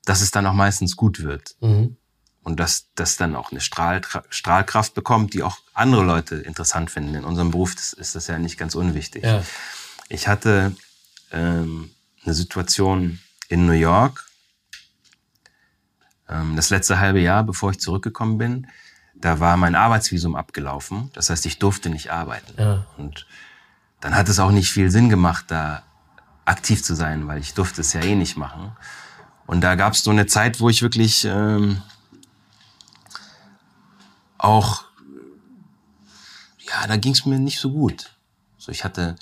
dass 0.05 0.21
es 0.21 0.31
dann 0.31 0.45
auch 0.45 0.53
meistens 0.53 0.95
gut 0.95 1.23
wird. 1.23 1.55
Mhm 1.61 1.97
und 2.47 2.61
dass 2.61 2.87
das 2.95 3.17
dann 3.17 3.35
auch 3.35 3.51
eine 3.51 3.59
Strahl, 3.59 3.99
Strahlkraft 4.29 4.93
bekommt, 4.93 5.33
die 5.33 5.43
auch 5.43 5.57
andere 5.73 6.05
Leute 6.05 6.35
interessant 6.35 6.89
finden. 6.89 7.13
In 7.13 7.25
unserem 7.25 7.51
Beruf 7.51 7.75
das, 7.75 7.91
ist 7.91 8.15
das 8.15 8.27
ja 8.27 8.39
nicht 8.39 8.57
ganz 8.57 8.73
unwichtig. 8.73 9.25
Ja. 9.25 9.43
Ich 10.07 10.29
hatte 10.29 10.73
ähm, 11.33 11.91
eine 12.23 12.33
Situation 12.33 13.19
in 13.49 13.65
New 13.65 13.73
York, 13.73 14.29
ähm, 16.29 16.55
das 16.55 16.69
letzte 16.69 16.99
halbe 16.99 17.19
Jahr, 17.19 17.43
bevor 17.43 17.71
ich 17.71 17.81
zurückgekommen 17.81 18.37
bin, 18.37 18.67
da 19.13 19.41
war 19.41 19.57
mein 19.57 19.75
Arbeitsvisum 19.75 20.37
abgelaufen. 20.37 21.09
Das 21.11 21.29
heißt, 21.29 21.45
ich 21.47 21.59
durfte 21.59 21.89
nicht 21.89 22.11
arbeiten. 22.11 22.53
Ja. 22.57 22.85
Und 22.95 23.27
dann 23.99 24.15
hat 24.15 24.29
es 24.29 24.39
auch 24.39 24.51
nicht 24.51 24.71
viel 24.71 24.91
Sinn 24.91 25.09
gemacht, 25.09 25.45
da 25.47 25.83
aktiv 26.45 26.83
zu 26.83 26.95
sein, 26.95 27.27
weil 27.27 27.39
ich 27.39 27.53
durfte 27.53 27.81
es 27.81 27.93
ja 27.93 28.01
eh 28.01 28.15
nicht 28.15 28.37
machen. 28.37 28.71
Und 29.45 29.61
da 29.61 29.75
gab 29.75 29.93
es 29.93 30.03
so 30.03 30.11
eine 30.11 30.27
Zeit, 30.27 30.59
wo 30.59 30.69
ich 30.69 30.81
wirklich 30.81 31.25
ähm, 31.25 31.81
auch, 34.37 34.83
ja, 36.59 36.87
da 36.87 36.97
ging 36.97 37.13
es 37.13 37.25
mir 37.25 37.39
nicht 37.39 37.59
so 37.59 37.71
gut. 37.71 38.11
So, 38.57 38.71
ich 38.71 38.83
hatte 38.83 39.15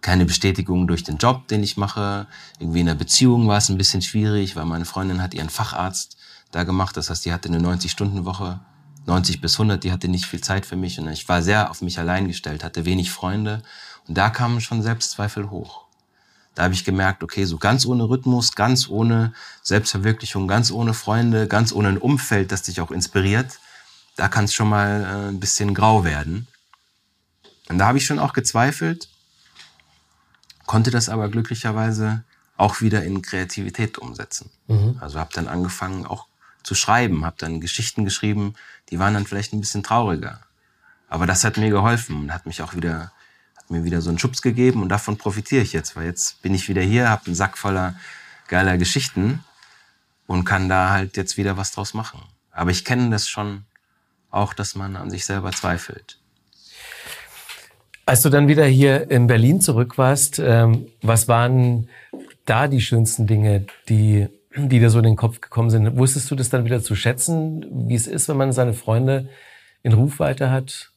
keine 0.00 0.24
Bestätigung 0.24 0.86
durch 0.86 1.04
den 1.04 1.18
Job, 1.18 1.48
den 1.48 1.62
ich 1.62 1.76
mache. 1.76 2.26
Irgendwie 2.58 2.80
in 2.80 2.86
der 2.86 2.94
Beziehung 2.94 3.48
war 3.48 3.58
es 3.58 3.68
ein 3.68 3.78
bisschen 3.78 4.02
schwierig, 4.02 4.56
weil 4.56 4.64
meine 4.64 4.84
Freundin 4.84 5.22
hat 5.22 5.34
ihren 5.34 5.50
Facharzt 5.50 6.16
da 6.50 6.64
gemacht. 6.64 6.96
Das 6.96 7.10
heißt, 7.10 7.24
die 7.24 7.32
hatte 7.32 7.48
eine 7.48 7.58
90-Stunden-Woche, 7.58 8.60
90 9.06 9.40
bis 9.40 9.54
100, 9.54 9.82
die 9.82 9.92
hatte 9.92 10.08
nicht 10.08 10.26
viel 10.26 10.40
Zeit 10.40 10.66
für 10.66 10.76
mich. 10.76 10.98
Und 10.98 11.08
ich 11.08 11.28
war 11.28 11.42
sehr 11.42 11.70
auf 11.70 11.82
mich 11.82 11.98
allein 11.98 12.28
gestellt, 12.28 12.64
hatte 12.64 12.84
wenig 12.84 13.10
Freunde. 13.10 13.62
Und 14.08 14.18
da 14.18 14.30
kamen 14.30 14.60
schon 14.60 14.82
Selbstzweifel 14.82 15.50
hoch. 15.50 15.84
Da 16.54 16.64
habe 16.64 16.74
ich 16.74 16.84
gemerkt, 16.84 17.22
okay, 17.22 17.44
so 17.44 17.56
ganz 17.56 17.86
ohne 17.86 18.04
Rhythmus, 18.04 18.54
ganz 18.54 18.88
ohne 18.88 19.32
Selbstverwirklichung, 19.62 20.48
ganz 20.48 20.70
ohne 20.70 20.92
Freunde, 20.92 21.48
ganz 21.48 21.72
ohne 21.72 21.88
ein 21.88 21.98
Umfeld, 21.98 22.52
das 22.52 22.62
dich 22.62 22.80
auch 22.80 22.90
inspiriert, 22.90 23.58
da 24.16 24.28
kann 24.28 24.44
es 24.44 24.52
schon 24.52 24.68
mal 24.68 25.02
äh, 25.02 25.28
ein 25.30 25.40
bisschen 25.40 25.74
grau 25.74 26.04
werden. 26.04 26.46
Und 27.68 27.78
da 27.78 27.86
habe 27.86 27.96
ich 27.96 28.04
schon 28.04 28.18
auch 28.18 28.34
gezweifelt, 28.34 29.08
konnte 30.66 30.90
das 30.90 31.08
aber 31.08 31.30
glücklicherweise 31.30 32.24
auch 32.56 32.80
wieder 32.80 33.02
in 33.02 33.22
Kreativität 33.22 33.98
umsetzen. 33.98 34.50
Mhm. 34.68 34.98
Also 35.00 35.18
habe 35.18 35.30
dann 35.32 35.48
angefangen 35.48 36.06
auch 36.06 36.26
zu 36.62 36.74
schreiben, 36.74 37.24
habe 37.24 37.36
dann 37.38 37.60
Geschichten 37.60 38.04
geschrieben, 38.04 38.54
die 38.90 38.98
waren 38.98 39.14
dann 39.14 39.26
vielleicht 39.26 39.52
ein 39.52 39.60
bisschen 39.60 39.82
trauriger. 39.82 40.40
Aber 41.08 41.26
das 41.26 41.44
hat 41.44 41.56
mir 41.56 41.70
geholfen 41.70 42.16
und 42.16 42.32
hat 42.32 42.46
mich 42.46 42.62
auch 42.62 42.74
wieder, 42.74 43.12
mir 43.72 43.84
wieder 43.84 44.00
so 44.00 44.10
einen 44.10 44.18
Schubs 44.18 44.42
gegeben 44.42 44.82
und 44.82 44.88
davon 44.88 45.16
profitiere 45.16 45.62
ich 45.62 45.72
jetzt, 45.72 45.96
weil 45.96 46.06
jetzt 46.06 46.40
bin 46.42 46.54
ich 46.54 46.68
wieder 46.68 46.82
hier, 46.82 47.10
habe 47.10 47.26
einen 47.26 47.34
Sack 47.34 47.58
voller 47.58 47.96
geiler 48.48 48.78
Geschichten 48.78 49.42
und 50.26 50.44
kann 50.44 50.68
da 50.68 50.90
halt 50.90 51.16
jetzt 51.16 51.36
wieder 51.36 51.56
was 51.56 51.72
draus 51.72 51.94
machen. 51.94 52.20
Aber 52.52 52.70
ich 52.70 52.84
kenne 52.84 53.10
das 53.10 53.28
schon 53.28 53.64
auch, 54.30 54.54
dass 54.54 54.74
man 54.74 54.96
an 54.96 55.10
sich 55.10 55.24
selber 55.24 55.52
zweifelt. 55.52 56.18
Als 58.04 58.22
du 58.22 58.30
dann 58.30 58.48
wieder 58.48 58.64
hier 58.66 59.10
in 59.10 59.26
Berlin 59.26 59.60
zurück 59.60 59.96
warst, 59.96 60.38
ähm, 60.38 60.86
was 61.02 61.28
waren 61.28 61.88
da 62.44 62.68
die 62.68 62.80
schönsten 62.80 63.26
Dinge, 63.26 63.66
die, 63.88 64.28
die 64.56 64.80
dir 64.80 64.90
so 64.90 64.98
in 64.98 65.04
den 65.04 65.16
Kopf 65.16 65.40
gekommen 65.40 65.70
sind? 65.70 65.96
Wusstest 65.96 66.30
du 66.30 66.34
das 66.34 66.50
dann 66.50 66.64
wieder 66.64 66.82
zu 66.82 66.96
schätzen, 66.96 67.64
wie 67.88 67.94
es 67.94 68.06
ist, 68.06 68.28
wenn 68.28 68.36
man 68.36 68.52
seine 68.52 68.74
Freunde 68.74 69.28
in 69.82 69.92
Rufweite 69.92 70.50
hat? 70.50 70.91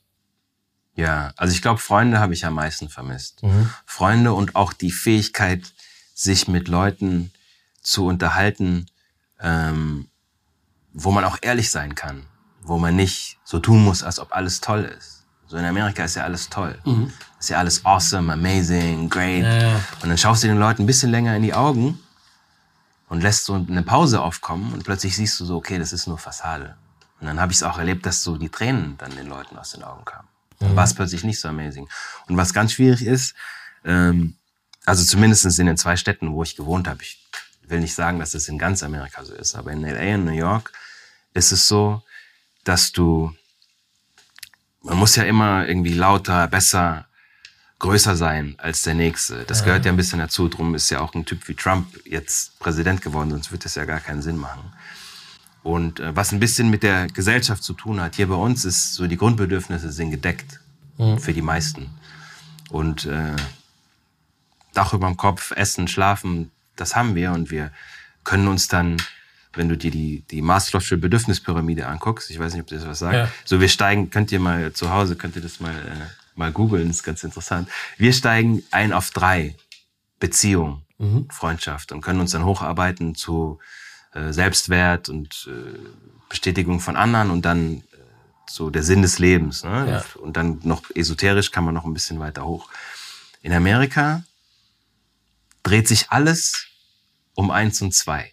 Ja, 0.95 1.33
also 1.35 1.53
ich 1.53 1.61
glaube, 1.61 1.79
Freunde 1.79 2.19
habe 2.19 2.33
ich 2.33 2.45
am 2.45 2.55
meisten 2.55 2.89
vermisst. 2.89 3.43
Mhm. 3.43 3.69
Freunde 3.85 4.33
und 4.33 4.55
auch 4.55 4.73
die 4.73 4.91
Fähigkeit, 4.91 5.73
sich 6.13 6.47
mit 6.47 6.69
Leuten 6.69 7.31
zu 7.81 8.05
unterhalten, 8.05 8.85
ähm, 9.41 10.07
wo 10.93 11.11
man 11.11 11.25
auch 11.25 11.37
ehrlich 11.41 11.69
sein 11.71 11.93
kann 11.93 12.25
wo 12.65 12.77
man 12.77 12.95
nicht 12.95 13.37
so 13.43 13.59
tun 13.59 13.83
muss, 13.83 14.03
als 14.03 14.19
ob 14.19 14.35
alles 14.35 14.61
toll 14.61 14.83
ist. 14.97 15.23
So 15.47 15.57
in 15.57 15.65
Amerika 15.65 16.03
ist 16.03 16.15
ja 16.15 16.23
alles 16.23 16.49
toll. 16.49 16.77
Mhm. 16.85 17.13
Ist 17.39 17.49
ja 17.49 17.59
alles 17.59 17.85
awesome, 17.85 18.33
amazing, 18.33 19.09
great. 19.09 19.43
Ja, 19.43 19.57
ja. 19.57 19.75
Und 20.01 20.09
dann 20.09 20.17
schaust 20.17 20.43
du 20.43 20.47
den 20.47 20.57
Leuten 20.57 20.83
ein 20.83 20.85
bisschen 20.87 21.11
länger 21.11 21.35
in 21.35 21.43
die 21.43 21.53
Augen 21.53 21.99
und 23.07 23.21
lässt 23.21 23.45
so 23.45 23.53
eine 23.53 23.83
Pause 23.83 24.21
aufkommen 24.21 24.73
und 24.73 24.83
plötzlich 24.83 25.15
siehst 25.15 25.39
du 25.39 25.45
so, 25.45 25.57
okay, 25.57 25.77
das 25.77 25.93
ist 25.93 26.07
nur 26.07 26.17
Fassade. 26.17 26.75
Und 27.21 27.27
dann 27.27 27.39
habe 27.39 27.51
ich 27.51 27.59
es 27.59 27.63
auch 27.63 27.77
erlebt, 27.77 28.05
dass 28.05 28.23
so 28.23 28.37
die 28.37 28.49
Tränen 28.49 28.97
dann 28.97 29.15
den 29.15 29.27
Leuten 29.27 29.57
aus 29.57 29.71
den 29.71 29.83
Augen 29.83 30.03
kamen. 30.03 30.27
Dann 30.59 30.71
mhm. 30.71 30.75
war 30.75 30.83
es 30.83 30.93
plötzlich 30.93 31.23
nicht 31.23 31.39
so 31.39 31.47
amazing. 31.47 31.87
Und 32.27 32.37
was 32.37 32.53
ganz 32.53 32.73
schwierig 32.73 33.05
ist, 33.05 33.35
ähm, 33.83 34.35
also 34.85 35.03
zumindest 35.03 35.45
in 35.59 35.65
den 35.65 35.77
zwei 35.77 35.95
Städten, 35.95 36.33
wo 36.33 36.43
ich 36.43 36.55
gewohnt 36.55 36.87
habe, 36.87 37.01
ich 37.01 37.19
will 37.63 37.79
nicht 37.79 37.95
sagen, 37.95 38.19
dass 38.19 38.33
es 38.33 38.47
in 38.47 38.57
ganz 38.57 38.83
Amerika 38.83 39.25
so 39.25 39.33
ist, 39.33 39.55
aber 39.55 39.71
in 39.71 39.81
LA 39.81 40.15
und 40.15 40.25
New 40.25 40.31
York 40.31 40.71
ist 41.33 41.51
es 41.51 41.67
so, 41.67 42.03
dass 42.63 42.91
du, 42.91 43.33
man 44.81 44.97
muss 44.97 45.15
ja 45.15 45.23
immer 45.23 45.67
irgendwie 45.67 45.93
lauter, 45.93 46.47
besser, 46.47 47.07
größer 47.79 48.15
sein 48.15 48.55
als 48.57 48.83
der 48.83 48.93
Nächste. 48.93 49.43
Das 49.45 49.63
gehört 49.63 49.85
ja 49.85 49.91
ein 49.91 49.97
bisschen 49.97 50.19
dazu. 50.19 50.47
Drum 50.47 50.75
ist 50.75 50.89
ja 50.89 51.01
auch 51.01 51.13
ein 51.13 51.25
Typ 51.25 51.47
wie 51.47 51.55
Trump 51.55 51.87
jetzt 52.05 52.57
Präsident 52.59 53.01
geworden, 53.01 53.31
sonst 53.31 53.51
wird 53.51 53.65
das 53.65 53.75
ja 53.75 53.85
gar 53.85 53.99
keinen 53.99 54.21
Sinn 54.21 54.37
machen. 54.37 54.71
Und 55.65 55.99
äh, 55.99 56.15
was 56.15 56.31
ein 56.31 56.39
bisschen 56.39 56.69
mit 56.69 56.83
der 56.83 57.07
Gesellschaft 57.07 57.63
zu 57.63 57.73
tun 57.73 57.99
hat, 57.99 58.15
hier 58.15 58.27
bei 58.27 58.35
uns 58.35 58.65
ist 58.65 58.93
so, 58.93 59.07
die 59.07 59.17
Grundbedürfnisse 59.17 59.91
sind 59.91 60.11
gedeckt 60.11 60.59
mhm. 60.99 61.17
für 61.17 61.33
die 61.33 61.41
meisten. 61.41 61.89
Und 62.69 63.05
äh, 63.05 63.35
Dach 64.75 64.93
über 64.93 65.07
dem 65.07 65.17
Kopf, 65.17 65.51
Essen, 65.55 65.87
Schlafen, 65.87 66.51
das 66.75 66.95
haben 66.95 67.15
wir 67.15 67.31
und 67.31 67.49
wir 67.49 67.71
können 68.23 68.47
uns 68.47 68.67
dann 68.67 68.97
wenn 69.57 69.69
du 69.69 69.77
dir 69.77 69.89
die, 69.89 70.21
die 70.29 70.41
Maslow'sche 70.41 70.97
Bedürfnispyramide 70.97 71.87
anguckst, 71.87 72.29
ich 72.29 72.37
weiß 72.37 72.53
nicht, 72.53 72.63
ob 72.63 72.67
das 72.67 72.85
was 72.85 72.99
sagt, 72.99 73.15
ja. 73.15 73.31
so 73.45 73.61
wir 73.61 73.69
steigen, 73.69 74.09
könnt 74.09 74.29
ihr 74.33 74.39
mal 74.41 74.73
zu 74.73 74.91
Hause, 74.91 75.15
könnt 75.15 75.37
ihr 75.37 75.41
das 75.41 75.61
mal, 75.61 75.73
äh, 75.73 76.09
mal 76.35 76.51
googeln, 76.51 76.89
ist 76.89 77.03
ganz 77.03 77.23
interessant. 77.23 77.69
Wir 77.97 78.11
steigen 78.11 78.63
ein 78.71 78.91
auf 78.91 79.11
drei. 79.11 79.55
Beziehung, 80.19 80.81
mhm. 80.97 81.27
Freundschaft 81.29 81.91
und 81.91 82.01
können 82.01 82.19
uns 82.19 82.31
dann 82.31 82.45
hocharbeiten 82.45 83.15
zu 83.15 83.59
äh, 84.15 84.31
Selbstwert 84.31 85.09
und 85.09 85.49
äh, 85.49 85.77
Bestätigung 86.29 86.79
von 86.79 86.95
anderen 86.95 87.31
und 87.31 87.43
dann 87.43 87.77
äh, 87.77 87.81
so 88.49 88.69
der 88.69 88.81
Sinn 88.81 89.01
des 89.01 89.19
Lebens. 89.19 89.63
Ne? 89.63 89.87
Ja. 89.89 90.21
Und 90.21 90.37
dann 90.37 90.59
noch 90.63 90.83
esoterisch 90.95 91.51
kann 91.51 91.65
man 91.65 91.73
noch 91.73 91.85
ein 91.85 91.93
bisschen 91.93 92.19
weiter 92.19 92.45
hoch. 92.45 92.69
In 93.41 93.51
Amerika 93.51 94.23
dreht 95.63 95.87
sich 95.87 96.11
alles 96.11 96.67
um 97.33 97.51
eins 97.51 97.81
und 97.81 97.93
zwei. 97.93 98.31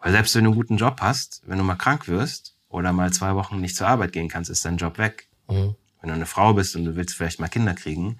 Weil 0.00 0.12
selbst 0.12 0.34
wenn 0.34 0.44
du 0.44 0.50
einen 0.50 0.58
guten 0.58 0.76
Job 0.76 0.98
hast, 1.00 1.42
wenn 1.46 1.58
du 1.58 1.64
mal 1.64 1.76
krank 1.76 2.08
wirst 2.08 2.56
oder 2.68 2.92
mal 2.92 3.12
zwei 3.12 3.36
Wochen 3.36 3.60
nicht 3.60 3.76
zur 3.76 3.86
Arbeit 3.86 4.12
gehen 4.12 4.28
kannst, 4.28 4.50
ist 4.50 4.64
dein 4.64 4.78
Job 4.78 4.98
weg. 4.98 5.28
Mhm. 5.48 5.76
Wenn 6.00 6.08
du 6.08 6.14
eine 6.14 6.26
Frau 6.26 6.54
bist 6.54 6.74
und 6.74 6.84
du 6.84 6.96
willst 6.96 7.14
vielleicht 7.14 7.38
mal 7.38 7.46
Kinder 7.46 7.74
kriegen, 7.74 8.18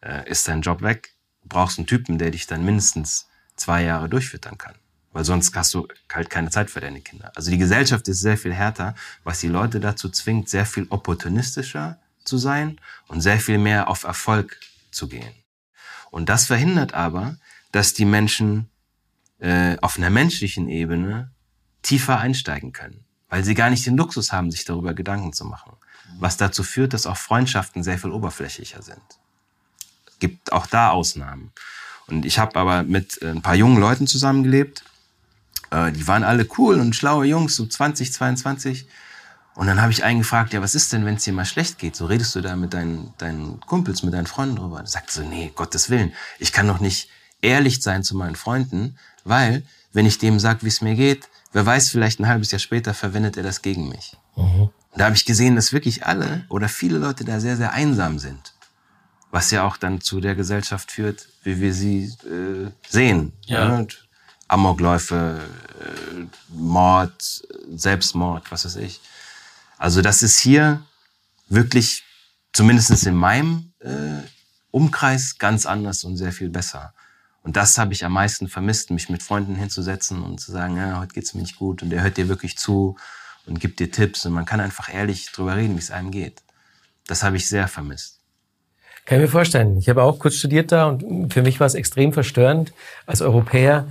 äh, 0.00 0.28
ist 0.28 0.48
dein 0.48 0.62
Job 0.62 0.80
weg. 0.80 1.12
Du 1.42 1.48
brauchst 1.50 1.78
einen 1.78 1.86
Typen, 1.86 2.16
der 2.16 2.30
dich 2.30 2.46
dann 2.46 2.64
mindestens 2.64 3.28
zwei 3.56 3.82
Jahre 3.82 4.08
durchfüttern 4.08 4.56
kann. 4.56 4.74
Weil 5.18 5.24
sonst 5.24 5.52
hast 5.56 5.74
du 5.74 5.88
halt 6.12 6.30
keine 6.30 6.48
Zeit 6.48 6.70
für 6.70 6.78
deine 6.78 7.00
Kinder. 7.00 7.32
Also 7.34 7.50
die 7.50 7.58
Gesellschaft 7.58 8.06
ist 8.06 8.20
sehr 8.20 8.38
viel 8.38 8.54
härter, 8.54 8.94
was 9.24 9.40
die 9.40 9.48
Leute 9.48 9.80
dazu 9.80 10.08
zwingt, 10.10 10.48
sehr 10.48 10.64
viel 10.64 10.86
opportunistischer 10.90 11.98
zu 12.22 12.38
sein 12.38 12.80
und 13.08 13.20
sehr 13.20 13.40
viel 13.40 13.58
mehr 13.58 13.88
auf 13.88 14.04
Erfolg 14.04 14.60
zu 14.92 15.08
gehen. 15.08 15.34
Und 16.12 16.28
das 16.28 16.46
verhindert 16.46 16.94
aber, 16.94 17.36
dass 17.72 17.94
die 17.94 18.04
Menschen 18.04 18.70
äh, 19.40 19.76
auf 19.80 19.98
einer 19.98 20.08
menschlichen 20.08 20.68
Ebene 20.68 21.32
tiefer 21.82 22.20
einsteigen 22.20 22.72
können, 22.72 23.04
weil 23.28 23.42
sie 23.42 23.56
gar 23.56 23.70
nicht 23.70 23.84
den 23.86 23.96
Luxus 23.96 24.30
haben, 24.30 24.52
sich 24.52 24.66
darüber 24.66 24.94
Gedanken 24.94 25.32
zu 25.32 25.44
machen. 25.44 25.72
Was 26.20 26.36
dazu 26.36 26.62
führt, 26.62 26.92
dass 26.94 27.06
auch 27.06 27.16
Freundschaften 27.16 27.82
sehr 27.82 27.98
viel 27.98 28.12
oberflächlicher 28.12 28.82
sind. 28.82 29.02
Es 30.06 30.20
gibt 30.20 30.52
auch 30.52 30.68
da 30.68 30.90
Ausnahmen. 30.90 31.50
Und 32.06 32.24
ich 32.24 32.38
habe 32.38 32.54
aber 32.54 32.84
mit 32.84 33.20
ein 33.20 33.42
paar 33.42 33.56
jungen 33.56 33.80
Leuten 33.80 34.06
zusammengelebt. 34.06 34.84
Äh, 35.70 35.92
die 35.92 36.06
waren 36.06 36.24
alle 36.24 36.46
cool 36.58 36.80
und 36.80 36.94
schlaue 36.94 37.26
Jungs, 37.26 37.56
so 37.56 37.66
20, 37.66 38.12
22. 38.12 38.86
Und 39.54 39.66
dann 39.66 39.82
habe 39.82 39.90
ich 39.90 40.04
einen 40.04 40.20
gefragt, 40.20 40.52
ja, 40.52 40.62
was 40.62 40.76
ist 40.76 40.92
denn, 40.92 41.04
wenn 41.04 41.16
es 41.16 41.24
dir 41.24 41.32
mal 41.32 41.44
schlecht 41.44 41.78
geht? 41.78 41.96
So 41.96 42.06
redest 42.06 42.34
du 42.36 42.40
da 42.40 42.54
mit 42.54 42.74
deinen, 42.74 43.12
deinen 43.18 43.58
Kumpels, 43.60 44.04
mit 44.04 44.14
deinen 44.14 44.26
Freunden 44.26 44.56
drüber. 44.56 44.80
Er 44.80 44.86
sagt 44.86 45.10
so, 45.10 45.22
nee, 45.22 45.50
Gottes 45.54 45.90
Willen, 45.90 46.12
ich 46.38 46.52
kann 46.52 46.68
doch 46.68 46.78
nicht 46.78 47.08
ehrlich 47.42 47.82
sein 47.82 48.04
zu 48.04 48.16
meinen 48.16 48.36
Freunden, 48.36 48.96
weil 49.24 49.64
wenn 49.92 50.06
ich 50.06 50.18
dem 50.18 50.38
sage, 50.38 50.62
wie 50.62 50.68
es 50.68 50.80
mir 50.80 50.94
geht, 50.94 51.28
wer 51.52 51.66
weiß, 51.66 51.90
vielleicht 51.90 52.20
ein 52.20 52.28
halbes 52.28 52.52
Jahr 52.52 52.60
später 52.60 52.94
verwendet 52.94 53.36
er 53.36 53.42
das 53.42 53.62
gegen 53.62 53.88
mich. 53.88 54.16
Mhm. 54.36 54.62
Und 54.62 54.72
da 54.94 55.06
habe 55.06 55.16
ich 55.16 55.24
gesehen, 55.24 55.56
dass 55.56 55.72
wirklich 55.72 56.06
alle 56.06 56.44
oder 56.48 56.68
viele 56.68 56.98
Leute 56.98 57.24
da 57.24 57.40
sehr, 57.40 57.56
sehr 57.56 57.72
einsam 57.72 58.18
sind. 58.18 58.54
Was 59.30 59.50
ja 59.50 59.64
auch 59.64 59.76
dann 59.76 60.00
zu 60.00 60.20
der 60.20 60.34
Gesellschaft 60.34 60.92
führt, 60.92 61.28
wie 61.42 61.60
wir 61.60 61.74
sie 61.74 62.04
äh, 62.24 62.70
sehen. 62.88 63.32
Ja. 63.46 63.80
Ne? 63.80 63.88
Amokläufe, 64.48 65.40
äh, 65.80 66.26
Mord, 66.48 67.42
Selbstmord, 67.74 68.50
was 68.50 68.64
weiß 68.64 68.76
ich. 68.76 69.00
Also 69.76 70.02
das 70.02 70.22
ist 70.22 70.40
hier 70.40 70.82
wirklich, 71.48 72.04
zumindest 72.52 73.06
in 73.06 73.14
meinem 73.14 73.72
äh, 73.80 74.22
Umkreis, 74.70 75.38
ganz 75.38 75.66
anders 75.66 76.04
und 76.04 76.16
sehr 76.16 76.32
viel 76.32 76.48
besser. 76.48 76.92
Und 77.42 77.56
das 77.56 77.78
habe 77.78 77.92
ich 77.92 78.04
am 78.04 78.12
meisten 78.12 78.48
vermisst, 78.48 78.90
mich 78.90 79.08
mit 79.08 79.22
Freunden 79.22 79.54
hinzusetzen 79.54 80.22
und 80.22 80.40
zu 80.40 80.52
sagen, 80.52 80.76
ja, 80.76 80.98
heute 80.98 81.14
geht's 81.14 81.34
mir 81.34 81.40
nicht 81.40 81.56
gut 81.56 81.82
und 81.82 81.90
der 81.90 82.02
hört 82.02 82.16
dir 82.16 82.28
wirklich 82.28 82.58
zu 82.58 82.96
und 83.46 83.60
gibt 83.60 83.80
dir 83.80 83.90
Tipps 83.90 84.26
und 84.26 84.32
man 84.32 84.44
kann 84.44 84.60
einfach 84.60 84.92
ehrlich 84.92 85.30
drüber 85.32 85.56
reden, 85.56 85.74
wie 85.76 85.80
es 85.80 85.90
einem 85.90 86.10
geht. 86.10 86.42
Das 87.06 87.22
habe 87.22 87.36
ich 87.36 87.48
sehr 87.48 87.68
vermisst. 87.68 88.17
Kann 89.08 89.16
ich 89.16 89.22
mir 89.22 89.28
vorstellen. 89.28 89.78
Ich 89.78 89.88
habe 89.88 90.02
auch 90.02 90.18
kurz 90.18 90.34
studiert 90.34 90.70
da 90.70 90.86
und 90.86 91.32
für 91.32 91.40
mich 91.40 91.60
war 91.60 91.66
es 91.66 91.74
extrem 91.74 92.12
verstörend, 92.12 92.74
als 93.06 93.22
Europäer 93.22 93.86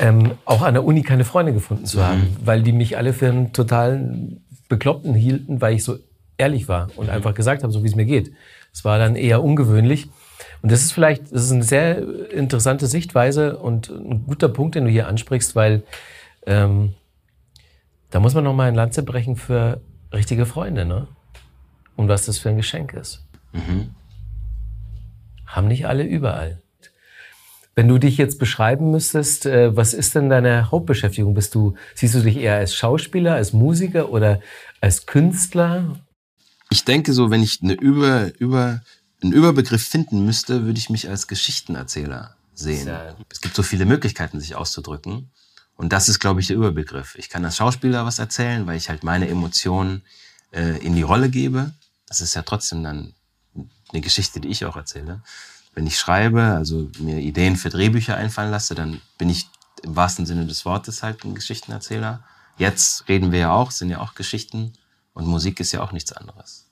ähm, 0.00 0.32
auch 0.44 0.62
an 0.62 0.74
der 0.74 0.82
Uni 0.82 1.04
keine 1.04 1.24
Freunde 1.24 1.52
gefunden 1.52 1.86
zu 1.86 2.04
haben, 2.04 2.22
mhm. 2.22 2.36
weil 2.44 2.62
die 2.64 2.72
mich 2.72 2.96
alle 2.96 3.12
für 3.12 3.28
einen 3.28 3.52
totalen 3.52 4.44
Bekloppten 4.68 5.14
hielten, 5.14 5.60
weil 5.60 5.74
ich 5.74 5.84
so 5.84 5.98
ehrlich 6.36 6.66
war 6.66 6.88
und 6.96 7.06
mhm. 7.06 7.12
einfach 7.12 7.32
gesagt 7.32 7.62
habe, 7.62 7.72
so 7.72 7.84
wie 7.84 7.86
es 7.86 7.94
mir 7.94 8.06
geht. 8.06 8.32
Es 8.72 8.84
war 8.84 8.98
dann 8.98 9.14
eher 9.14 9.40
ungewöhnlich. 9.44 10.08
Und 10.62 10.72
das 10.72 10.82
ist 10.82 10.90
vielleicht, 10.90 11.32
das 11.32 11.44
ist 11.44 11.52
eine 11.52 11.62
sehr 11.62 12.32
interessante 12.32 12.88
Sichtweise 12.88 13.58
und 13.58 13.88
ein 13.88 14.24
guter 14.26 14.48
Punkt, 14.48 14.74
den 14.74 14.86
du 14.86 14.90
hier 14.90 15.06
ansprichst, 15.06 15.54
weil 15.54 15.84
ähm, 16.44 16.94
da 18.10 18.18
muss 18.18 18.34
man 18.34 18.42
noch 18.42 18.52
mal 18.52 18.66
ein 18.66 18.74
Lanze 18.74 19.04
brechen 19.04 19.36
für 19.36 19.80
richtige 20.12 20.44
Freunde, 20.44 20.84
ne? 20.84 21.06
Und 21.94 22.08
was 22.08 22.26
das 22.26 22.38
für 22.38 22.48
ein 22.48 22.56
Geschenk 22.56 22.94
ist. 22.94 23.24
Mhm. 23.52 23.90
Haben 25.46 25.68
nicht 25.68 25.86
alle 25.86 26.04
überall. 26.04 26.62
Wenn 27.74 27.88
du 27.88 27.98
dich 27.98 28.16
jetzt 28.16 28.38
beschreiben 28.38 28.90
müsstest, 28.90 29.44
äh, 29.44 29.76
was 29.76 29.92
ist 29.92 30.14
denn 30.14 30.30
deine 30.30 30.70
Hauptbeschäftigung? 30.70 31.34
Bist 31.34 31.54
du, 31.54 31.74
siehst 31.94 32.14
du 32.14 32.20
dich 32.20 32.38
eher 32.38 32.56
als 32.56 32.74
Schauspieler, 32.74 33.34
als 33.34 33.52
Musiker 33.52 34.08
oder 34.10 34.40
als 34.80 35.04
Künstler? 35.04 36.00
Ich 36.70 36.84
denke 36.84 37.12
so, 37.12 37.30
wenn 37.30 37.42
ich 37.42 37.60
eine 37.62 37.74
über, 37.74 38.30
über, 38.38 38.80
einen 39.22 39.32
Überbegriff 39.32 39.86
finden 39.86 40.24
müsste, 40.24 40.64
würde 40.64 40.78
ich 40.78 40.88
mich 40.88 41.08
als 41.10 41.28
Geschichtenerzähler 41.28 42.34
sehen. 42.54 42.88
Ja. 42.88 43.14
Es 43.30 43.42
gibt 43.42 43.54
so 43.54 43.62
viele 43.62 43.84
Möglichkeiten, 43.84 44.40
sich 44.40 44.54
auszudrücken. 44.54 45.30
Und 45.76 45.92
das 45.92 46.08
ist, 46.08 46.18
glaube 46.18 46.40
ich, 46.40 46.46
der 46.46 46.56
Überbegriff. 46.56 47.14
Ich 47.16 47.28
kann 47.28 47.44
als 47.44 47.58
Schauspieler 47.58 48.06
was 48.06 48.18
erzählen, 48.18 48.66
weil 48.66 48.78
ich 48.78 48.88
halt 48.88 49.04
meine 49.04 49.28
Emotionen 49.28 50.02
äh, 50.52 50.78
in 50.78 50.94
die 50.94 51.02
Rolle 51.02 51.28
gebe. 51.28 51.72
Das 52.08 52.22
ist 52.22 52.34
ja 52.34 52.42
trotzdem 52.42 52.82
dann 52.82 53.12
eine 53.92 54.00
Geschichte, 54.00 54.40
die 54.40 54.48
ich 54.48 54.64
auch 54.64 54.76
erzähle 54.76 55.22
wenn 55.76 55.86
ich 55.86 55.98
schreibe, 55.98 56.42
also 56.42 56.88
mir 56.98 57.18
Ideen 57.18 57.54
für 57.54 57.68
Drehbücher 57.68 58.16
einfallen 58.16 58.50
lasse, 58.50 58.74
dann 58.74 59.02
bin 59.18 59.28
ich 59.28 59.46
im 59.82 59.94
wahrsten 59.94 60.24
Sinne 60.24 60.46
des 60.46 60.64
Wortes 60.64 61.02
halt 61.02 61.22
ein 61.22 61.34
Geschichtenerzähler. 61.34 62.24
Jetzt 62.56 63.06
reden 63.08 63.30
wir 63.30 63.40
ja 63.40 63.52
auch, 63.52 63.70
sind 63.70 63.90
ja 63.90 64.00
auch 64.00 64.14
Geschichten 64.14 64.72
und 65.12 65.26
Musik 65.26 65.60
ist 65.60 65.72
ja 65.72 65.82
auch 65.82 65.92
nichts 65.92 66.12
anderes. 66.12 66.66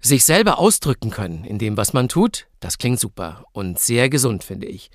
Sich 0.00 0.26
selber 0.26 0.58
ausdrücken 0.58 1.10
können 1.10 1.44
in 1.44 1.58
dem, 1.58 1.78
was 1.78 1.94
man 1.94 2.10
tut, 2.10 2.46
das 2.60 2.76
klingt 2.76 3.00
super 3.00 3.46
und 3.52 3.78
sehr 3.78 4.10
gesund, 4.10 4.44
finde 4.44 4.66
ich. 4.66 4.90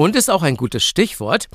Und 0.00 0.16
ist 0.16 0.30
auch 0.30 0.42
ein 0.42 0.56
gutes 0.56 0.82
Stichwort. 0.82 1.50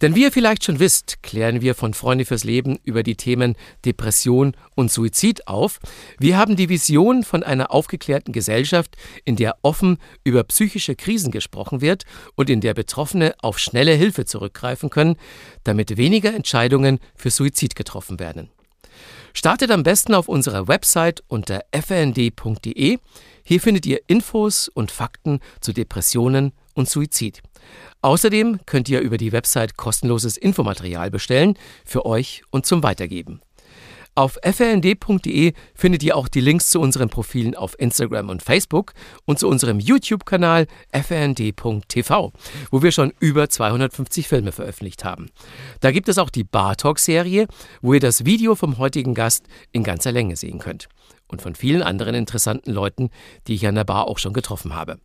Denn 0.00 0.14
wie 0.14 0.22
ihr 0.22 0.30
vielleicht 0.30 0.62
schon 0.62 0.78
wisst, 0.78 1.24
klären 1.24 1.60
wir 1.60 1.74
von 1.74 1.92
Freunde 1.92 2.24
fürs 2.24 2.44
Leben 2.44 2.78
über 2.84 3.02
die 3.02 3.16
Themen 3.16 3.56
Depression 3.84 4.56
und 4.76 4.92
Suizid 4.92 5.48
auf. 5.48 5.80
Wir 6.20 6.38
haben 6.38 6.54
die 6.54 6.68
Vision 6.68 7.24
von 7.24 7.42
einer 7.42 7.72
aufgeklärten 7.72 8.32
Gesellschaft, 8.32 8.96
in 9.24 9.34
der 9.34 9.56
offen 9.62 9.98
über 10.22 10.44
psychische 10.44 10.94
Krisen 10.94 11.32
gesprochen 11.32 11.80
wird 11.80 12.04
und 12.36 12.48
in 12.48 12.60
der 12.60 12.74
Betroffene 12.74 13.34
auf 13.42 13.58
schnelle 13.58 13.94
Hilfe 13.94 14.24
zurückgreifen 14.24 14.88
können, 14.88 15.16
damit 15.64 15.96
weniger 15.96 16.32
Entscheidungen 16.32 17.00
für 17.16 17.30
Suizid 17.32 17.74
getroffen 17.74 18.20
werden. 18.20 18.50
Startet 19.32 19.72
am 19.72 19.82
besten 19.82 20.14
auf 20.14 20.28
unserer 20.28 20.68
Website 20.68 21.24
unter 21.26 21.64
fnd.de. 21.72 22.98
Hier 23.42 23.60
findet 23.60 23.84
ihr 23.84 24.00
Infos 24.06 24.68
und 24.68 24.92
Fakten 24.92 25.40
zu 25.60 25.72
Depressionen 25.72 26.52
und 26.74 26.88
Suizid. 26.88 27.42
Außerdem 28.02 28.60
könnt 28.66 28.88
ihr 28.88 29.00
über 29.00 29.16
die 29.16 29.32
Website 29.32 29.76
kostenloses 29.76 30.36
Infomaterial 30.36 31.10
bestellen 31.10 31.56
für 31.84 32.04
euch 32.04 32.42
und 32.50 32.66
zum 32.66 32.82
Weitergeben. 32.82 33.40
Auf 34.16 34.38
frnd.de 34.44 35.54
findet 35.74 36.02
ihr 36.04 36.16
auch 36.16 36.28
die 36.28 36.40
Links 36.40 36.70
zu 36.70 36.80
unseren 36.80 37.08
Profilen 37.08 37.56
auf 37.56 37.76
Instagram 37.80 38.28
und 38.28 38.42
Facebook 38.44 38.92
und 39.24 39.40
zu 39.40 39.48
unserem 39.48 39.80
YouTube-Kanal 39.80 40.68
frnd.tv, 40.92 42.32
wo 42.70 42.82
wir 42.82 42.92
schon 42.92 43.12
über 43.18 43.48
250 43.48 44.28
Filme 44.28 44.52
veröffentlicht 44.52 45.04
haben. 45.04 45.30
Da 45.80 45.90
gibt 45.90 46.08
es 46.08 46.18
auch 46.18 46.30
die 46.30 46.44
Bar 46.44 46.76
Talk-Serie, 46.76 47.48
wo 47.82 47.92
ihr 47.94 48.00
das 48.00 48.24
Video 48.24 48.54
vom 48.54 48.78
heutigen 48.78 49.14
Gast 49.14 49.46
in 49.72 49.82
ganzer 49.82 50.12
Länge 50.12 50.36
sehen 50.36 50.60
könnt. 50.60 50.88
Und 51.26 51.42
von 51.42 51.56
vielen 51.56 51.82
anderen 51.82 52.14
interessanten 52.14 52.70
Leuten, 52.70 53.10
die 53.48 53.54
ich 53.54 53.66
an 53.66 53.74
der 53.74 53.84
Bar 53.84 54.06
auch 54.06 54.18
schon 54.18 54.32
getroffen 54.32 54.76
habe. 54.76 55.00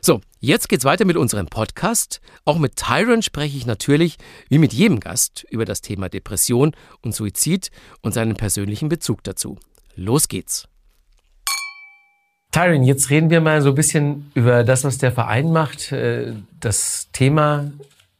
So, 0.00 0.20
jetzt 0.40 0.68
geht's 0.68 0.84
weiter 0.84 1.04
mit 1.04 1.16
unserem 1.16 1.46
Podcast. 1.46 2.20
Auch 2.44 2.58
mit 2.58 2.76
Tyron 2.76 3.22
spreche 3.22 3.56
ich 3.56 3.66
natürlich, 3.66 4.16
wie 4.48 4.58
mit 4.58 4.72
jedem 4.72 5.00
Gast, 5.00 5.44
über 5.50 5.64
das 5.64 5.80
Thema 5.80 6.08
Depression 6.08 6.72
und 7.02 7.14
Suizid 7.14 7.70
und 8.02 8.14
seinen 8.14 8.36
persönlichen 8.36 8.88
Bezug 8.88 9.24
dazu. 9.24 9.58
Los 9.96 10.28
geht's. 10.28 10.68
Tyron, 12.52 12.84
jetzt 12.84 13.10
reden 13.10 13.30
wir 13.30 13.40
mal 13.40 13.60
so 13.60 13.70
ein 13.70 13.74
bisschen 13.74 14.30
über 14.34 14.64
das, 14.64 14.84
was 14.84 14.98
der 14.98 15.12
Verein 15.12 15.52
macht. 15.52 15.92
Äh, 15.92 16.34
das 16.60 17.08
Thema, 17.12 17.70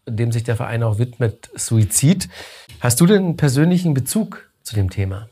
dem 0.07 0.33
sich 0.33 0.45
der 0.45 0.57
Verein 0.57 0.83
auch 0.83 0.99
widmet, 0.99 1.49
Suizid. 1.55 2.29
Hast 2.81 3.01
du 3.01 3.07
denn 3.07 3.25
einen 3.25 3.37
persönlichen 3.37 3.95
Bezug 3.95 4.51
zu 4.62 4.75
dem 4.75 4.91
Thema? 4.91 5.29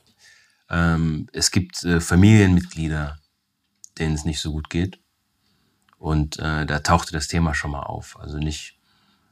Ähm, 0.71 1.29
es 1.33 1.51
gibt 1.51 1.85
äh, 1.85 2.01
Familienmitglieder, 2.01 3.19
denen 3.99 4.15
es 4.15 4.25
nicht 4.25 4.41
so 4.41 4.53
gut 4.53 4.71
geht. 4.71 4.99
Und 5.99 6.39
äh, 6.39 6.67
da 6.67 6.81
tauchte 6.81 7.13
das 7.13 7.29
Thema 7.29 7.55
schon 7.55 7.71
mal 7.71 7.83
auf. 7.83 8.19
Also 8.21 8.39
nicht, 8.39 8.77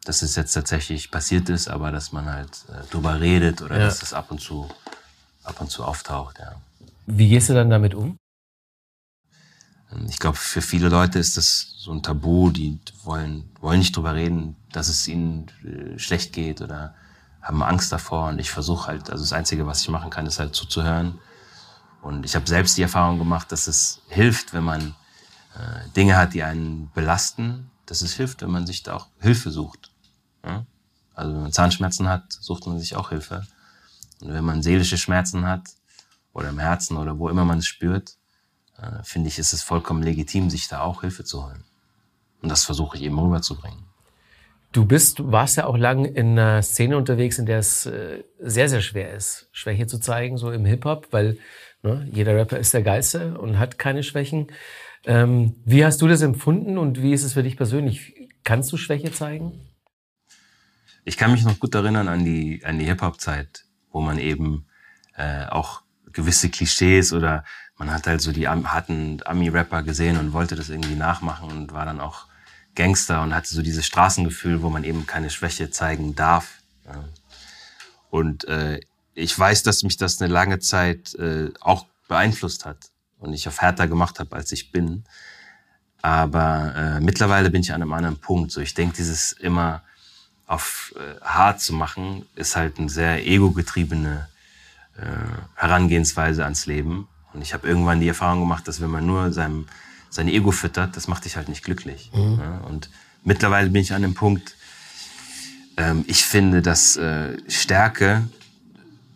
dass 0.04 0.22
es 0.22 0.36
jetzt 0.36 0.52
tatsächlich 0.52 1.10
passiert 1.10 1.48
ist, 1.48 1.68
aber 1.68 1.92
dass 1.92 2.12
man 2.12 2.26
halt 2.26 2.64
äh, 2.68 2.90
drüber 2.90 3.20
redet 3.20 3.62
oder 3.62 3.78
ja. 3.78 3.84
dass 3.84 4.02
es 4.02 4.14
ab 4.14 4.30
und 4.30 4.40
zu 4.40 4.68
ab 5.44 5.60
und 5.60 5.70
zu 5.70 5.84
auftaucht. 5.84 6.38
Ja. 6.38 6.54
Wie 7.06 7.28
gehst 7.28 7.50
du 7.50 7.54
dann 7.54 7.70
damit 7.70 7.94
um? 7.94 8.16
Ich 10.08 10.18
glaube, 10.18 10.36
für 10.36 10.62
viele 10.62 10.88
Leute 10.88 11.18
ist 11.18 11.36
das 11.36 11.74
so 11.78 11.92
ein 11.92 12.02
Tabu, 12.02 12.50
die 12.50 12.80
wollen, 13.04 13.48
wollen 13.60 13.78
nicht 13.78 13.96
drüber 13.96 14.14
reden, 14.14 14.56
dass 14.72 14.88
es 14.88 15.06
ihnen 15.06 15.46
äh, 15.62 15.98
schlecht 15.98 16.32
geht 16.32 16.62
oder 16.62 16.94
haben 17.42 17.62
Angst 17.62 17.92
davor. 17.92 18.28
Und 18.28 18.40
ich 18.40 18.50
versuche 18.50 18.88
halt, 18.88 19.10
also 19.10 19.22
das 19.22 19.32
Einzige, 19.32 19.66
was 19.66 19.82
ich 19.82 19.88
machen 19.88 20.10
kann, 20.10 20.26
ist 20.26 20.38
halt 20.40 20.54
zuzuhören. 20.54 21.18
Und 22.02 22.24
ich 22.24 22.34
habe 22.34 22.46
selbst 22.46 22.76
die 22.76 22.82
Erfahrung 22.82 23.18
gemacht, 23.18 23.52
dass 23.52 23.66
es 23.66 24.00
hilft, 24.08 24.52
wenn 24.52 24.64
man 24.64 24.94
Dinge 25.96 26.16
hat, 26.16 26.34
die 26.34 26.42
einen 26.42 26.90
belasten, 26.94 27.70
dass 27.86 28.02
es 28.02 28.14
hilft, 28.14 28.42
wenn 28.42 28.50
man 28.50 28.66
sich 28.66 28.82
da 28.82 28.94
auch 28.94 29.08
Hilfe 29.20 29.50
sucht. 29.50 29.90
Ja? 30.44 30.66
Also 31.14 31.32
wenn 31.32 31.42
man 31.42 31.52
Zahnschmerzen 31.52 32.08
hat, 32.08 32.32
sucht 32.32 32.66
man 32.66 32.78
sich 32.78 32.96
auch 32.96 33.10
Hilfe. 33.10 33.46
Und 34.20 34.32
wenn 34.32 34.44
man 34.44 34.62
seelische 34.62 34.98
Schmerzen 34.98 35.46
hat 35.46 35.62
oder 36.32 36.48
im 36.48 36.58
Herzen 36.58 36.96
oder 36.96 37.18
wo 37.18 37.28
immer 37.28 37.44
man 37.44 37.58
es 37.58 37.66
spürt, 37.66 38.16
äh, 38.78 39.02
finde 39.02 39.28
ich, 39.28 39.38
ist 39.38 39.52
es 39.52 39.62
vollkommen 39.62 40.02
legitim, 40.02 40.50
sich 40.50 40.68
da 40.68 40.80
auch 40.80 41.02
Hilfe 41.02 41.24
zu 41.24 41.44
holen. 41.44 41.64
Und 42.42 42.48
das 42.48 42.64
versuche 42.64 42.96
ich 42.96 43.04
eben 43.04 43.18
rüberzubringen. 43.18 43.84
Du 44.72 44.84
bist, 44.84 45.30
warst 45.30 45.56
ja 45.56 45.66
auch 45.66 45.76
lang 45.76 46.04
in 46.04 46.36
einer 46.36 46.60
Szene 46.62 46.96
unterwegs, 46.96 47.38
in 47.38 47.46
der 47.46 47.60
es 47.60 47.86
äh, 47.86 48.24
sehr, 48.40 48.68
sehr 48.68 48.80
schwer 48.80 49.14
ist, 49.14 49.48
Schwäche 49.52 49.86
zu 49.86 50.00
zeigen, 50.00 50.36
so 50.36 50.50
im 50.50 50.64
Hip-Hop, 50.64 51.08
weil 51.12 51.38
ne, 51.82 52.08
jeder 52.10 52.34
Rapper 52.34 52.58
ist 52.58 52.74
der 52.74 52.82
Geilste 52.82 53.38
und 53.38 53.60
hat 53.60 53.78
keine 53.78 54.02
Schwächen. 54.02 54.48
Ähm, 55.06 55.56
wie 55.64 55.84
hast 55.84 56.00
du 56.00 56.08
das 56.08 56.22
empfunden 56.22 56.78
und 56.78 57.02
wie 57.02 57.12
ist 57.12 57.24
es 57.24 57.34
für 57.34 57.42
dich 57.42 57.56
persönlich? 57.56 58.14
Kannst 58.42 58.72
du 58.72 58.76
Schwäche 58.76 59.12
zeigen? 59.12 59.60
Ich 61.04 61.18
kann 61.18 61.32
mich 61.32 61.44
noch 61.44 61.58
gut 61.58 61.74
erinnern 61.74 62.08
an 62.08 62.24
die, 62.24 62.64
an 62.64 62.78
die 62.78 62.86
Hip-Hop-Zeit, 62.86 63.64
wo 63.90 64.00
man 64.00 64.18
eben 64.18 64.66
äh, 65.16 65.46
auch 65.46 65.82
gewisse 66.10 66.48
Klischees 66.48 67.12
oder 67.12 67.44
man 67.76 67.92
hat 67.92 68.06
halt 68.06 68.22
so 68.22 68.32
die 68.32 68.48
harten 68.48 69.20
Ami-Rapper 69.24 69.82
gesehen 69.82 70.16
und 70.16 70.32
wollte 70.32 70.54
das 70.54 70.70
irgendwie 70.70 70.94
nachmachen 70.94 71.50
und 71.50 71.72
war 71.72 71.84
dann 71.84 72.00
auch 72.00 72.26
Gangster 72.74 73.22
und 73.22 73.34
hatte 73.34 73.52
so 73.52 73.62
dieses 73.62 73.84
Straßengefühl, 73.84 74.62
wo 74.62 74.70
man 74.70 74.84
eben 74.84 75.06
keine 75.06 75.28
Schwäche 75.28 75.70
zeigen 75.70 76.14
darf. 76.14 76.62
Und 78.10 78.44
äh, 78.44 78.80
ich 79.14 79.36
weiß, 79.38 79.64
dass 79.64 79.82
mich 79.82 79.96
das 79.96 80.20
eine 80.20 80.32
lange 80.32 80.60
Zeit 80.60 81.14
äh, 81.16 81.50
auch 81.60 81.86
beeinflusst 82.08 82.64
hat 82.64 82.90
und 83.24 83.32
ich 83.32 83.48
auf 83.48 83.60
härter 83.60 83.88
gemacht 83.88 84.20
habe, 84.20 84.36
als 84.36 84.52
ich 84.52 84.70
bin. 84.70 85.04
Aber 86.02 86.74
äh, 86.76 87.00
mittlerweile 87.00 87.50
bin 87.50 87.62
ich 87.62 87.72
an 87.72 87.80
einem 87.80 87.92
anderen 87.92 88.18
Punkt. 88.18 88.52
So, 88.52 88.60
ich 88.60 88.74
denke, 88.74 88.96
dieses 88.96 89.32
immer 89.32 89.82
auf 90.46 90.94
äh, 90.96 91.20
hart 91.24 91.60
zu 91.60 91.72
machen, 91.72 92.26
ist 92.36 92.54
halt 92.54 92.78
eine 92.78 92.90
sehr 92.90 93.26
ego-getriebene 93.26 94.28
äh, 94.98 95.02
Herangehensweise 95.54 96.44
ans 96.44 96.66
Leben. 96.66 97.08
Und 97.32 97.40
ich 97.40 97.54
habe 97.54 97.66
irgendwann 97.66 98.00
die 98.00 98.08
Erfahrung 98.08 98.40
gemacht, 98.40 98.68
dass 98.68 98.80
wenn 98.80 98.90
man 98.90 99.06
nur 99.06 99.32
seinem 99.32 99.66
sein 100.10 100.28
Ego 100.28 100.52
füttert, 100.52 100.96
das 100.96 101.08
macht 101.08 101.24
dich 101.24 101.36
halt 101.36 101.48
nicht 101.48 101.64
glücklich. 101.64 102.10
Mhm. 102.14 102.38
Ja, 102.40 102.58
und 102.68 102.88
mittlerweile 103.24 103.70
bin 103.70 103.82
ich 103.82 103.92
an 103.92 104.02
dem 104.02 104.14
Punkt, 104.14 104.54
ähm, 105.76 106.04
ich 106.06 106.24
finde, 106.24 106.62
dass 106.62 106.96
äh, 106.96 107.36
Stärke 107.50 108.22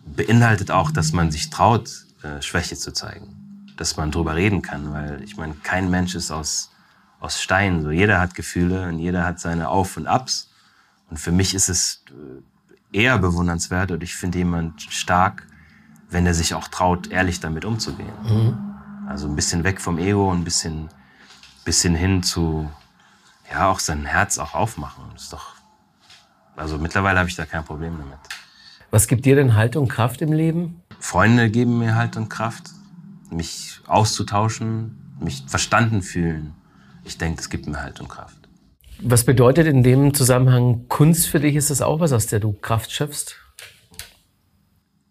beinhaltet 0.04 0.72
auch, 0.72 0.90
dass 0.90 1.12
man 1.12 1.30
sich 1.30 1.50
traut, 1.50 2.04
äh, 2.22 2.42
Schwäche 2.42 2.76
zu 2.76 2.92
zeigen. 2.92 3.37
Dass 3.78 3.96
man 3.96 4.10
drüber 4.10 4.36
reden 4.36 4.60
kann, 4.60 4.92
weil 4.92 5.22
ich 5.22 5.38
meine, 5.38 5.54
kein 5.54 5.88
Mensch 5.90 6.14
ist 6.14 6.30
aus, 6.30 6.70
aus 7.20 7.40
Stein. 7.40 7.82
So, 7.82 7.90
jeder 7.90 8.20
hat 8.20 8.34
Gefühle 8.34 8.88
und 8.88 8.98
jeder 8.98 9.24
hat 9.24 9.40
seine 9.40 9.70
Auf 9.70 9.96
und 9.96 10.06
Abs. 10.06 10.50
Und 11.08 11.18
für 11.18 11.32
mich 11.32 11.54
ist 11.54 11.70
es 11.70 12.04
äh, 12.10 12.98
eher 12.98 13.18
bewundernswert 13.18 13.90
und 13.90 14.02
ich 14.02 14.14
finde 14.14 14.38
jemand 14.38 14.82
stark, 14.82 15.46
wenn 16.10 16.26
er 16.26 16.34
sich 16.34 16.54
auch 16.54 16.68
traut, 16.68 17.10
ehrlich 17.10 17.40
damit 17.40 17.64
umzugehen. 17.64 18.12
Mhm. 18.22 18.58
Also 19.08 19.26
ein 19.26 19.36
bisschen 19.36 19.64
weg 19.64 19.80
vom 19.80 19.98
Ego 19.98 20.30
und 20.30 20.40
ein 20.40 20.44
bisschen, 20.44 20.88
bisschen 21.64 21.94
hin 21.94 22.22
zu, 22.22 22.70
ja, 23.50 23.70
auch 23.70 23.78
sein 23.78 24.04
Herz 24.04 24.38
auch 24.38 24.54
aufmachen. 24.54 25.04
Das 25.14 25.24
ist 25.24 25.32
doch, 25.32 25.54
also 26.56 26.78
mittlerweile 26.78 27.18
habe 27.18 27.28
ich 27.28 27.36
da 27.36 27.46
kein 27.46 27.64
Problem 27.64 27.96
damit. 27.98 28.18
Was 28.90 29.06
gibt 29.06 29.26
dir 29.26 29.36
denn 29.36 29.54
Halt 29.54 29.76
und 29.76 29.88
Kraft 29.88 30.22
im 30.22 30.32
Leben? 30.32 30.82
Freunde 30.98 31.50
geben 31.50 31.78
mir 31.78 31.94
Halt 31.94 32.16
und 32.16 32.28
Kraft, 32.28 32.70
mich 33.30 33.80
auszutauschen, 33.86 35.16
mich 35.20 35.44
verstanden 35.46 36.02
fühlen. 36.02 36.54
Ich 37.04 37.18
denke, 37.18 37.36
das 37.36 37.50
gibt 37.50 37.66
mir 37.66 37.80
Halt 37.80 38.00
und 38.00 38.08
Kraft. 38.08 38.48
Was 39.00 39.24
bedeutet 39.24 39.66
in 39.66 39.82
dem 39.82 40.12
Zusammenhang 40.12 40.88
Kunst 40.88 41.28
für 41.28 41.40
dich? 41.40 41.54
Ist 41.54 41.70
das 41.70 41.82
auch 41.82 42.00
was, 42.00 42.12
aus 42.12 42.26
der 42.26 42.40
du 42.40 42.52
Kraft 42.52 42.90
schöpfst? 42.90 43.36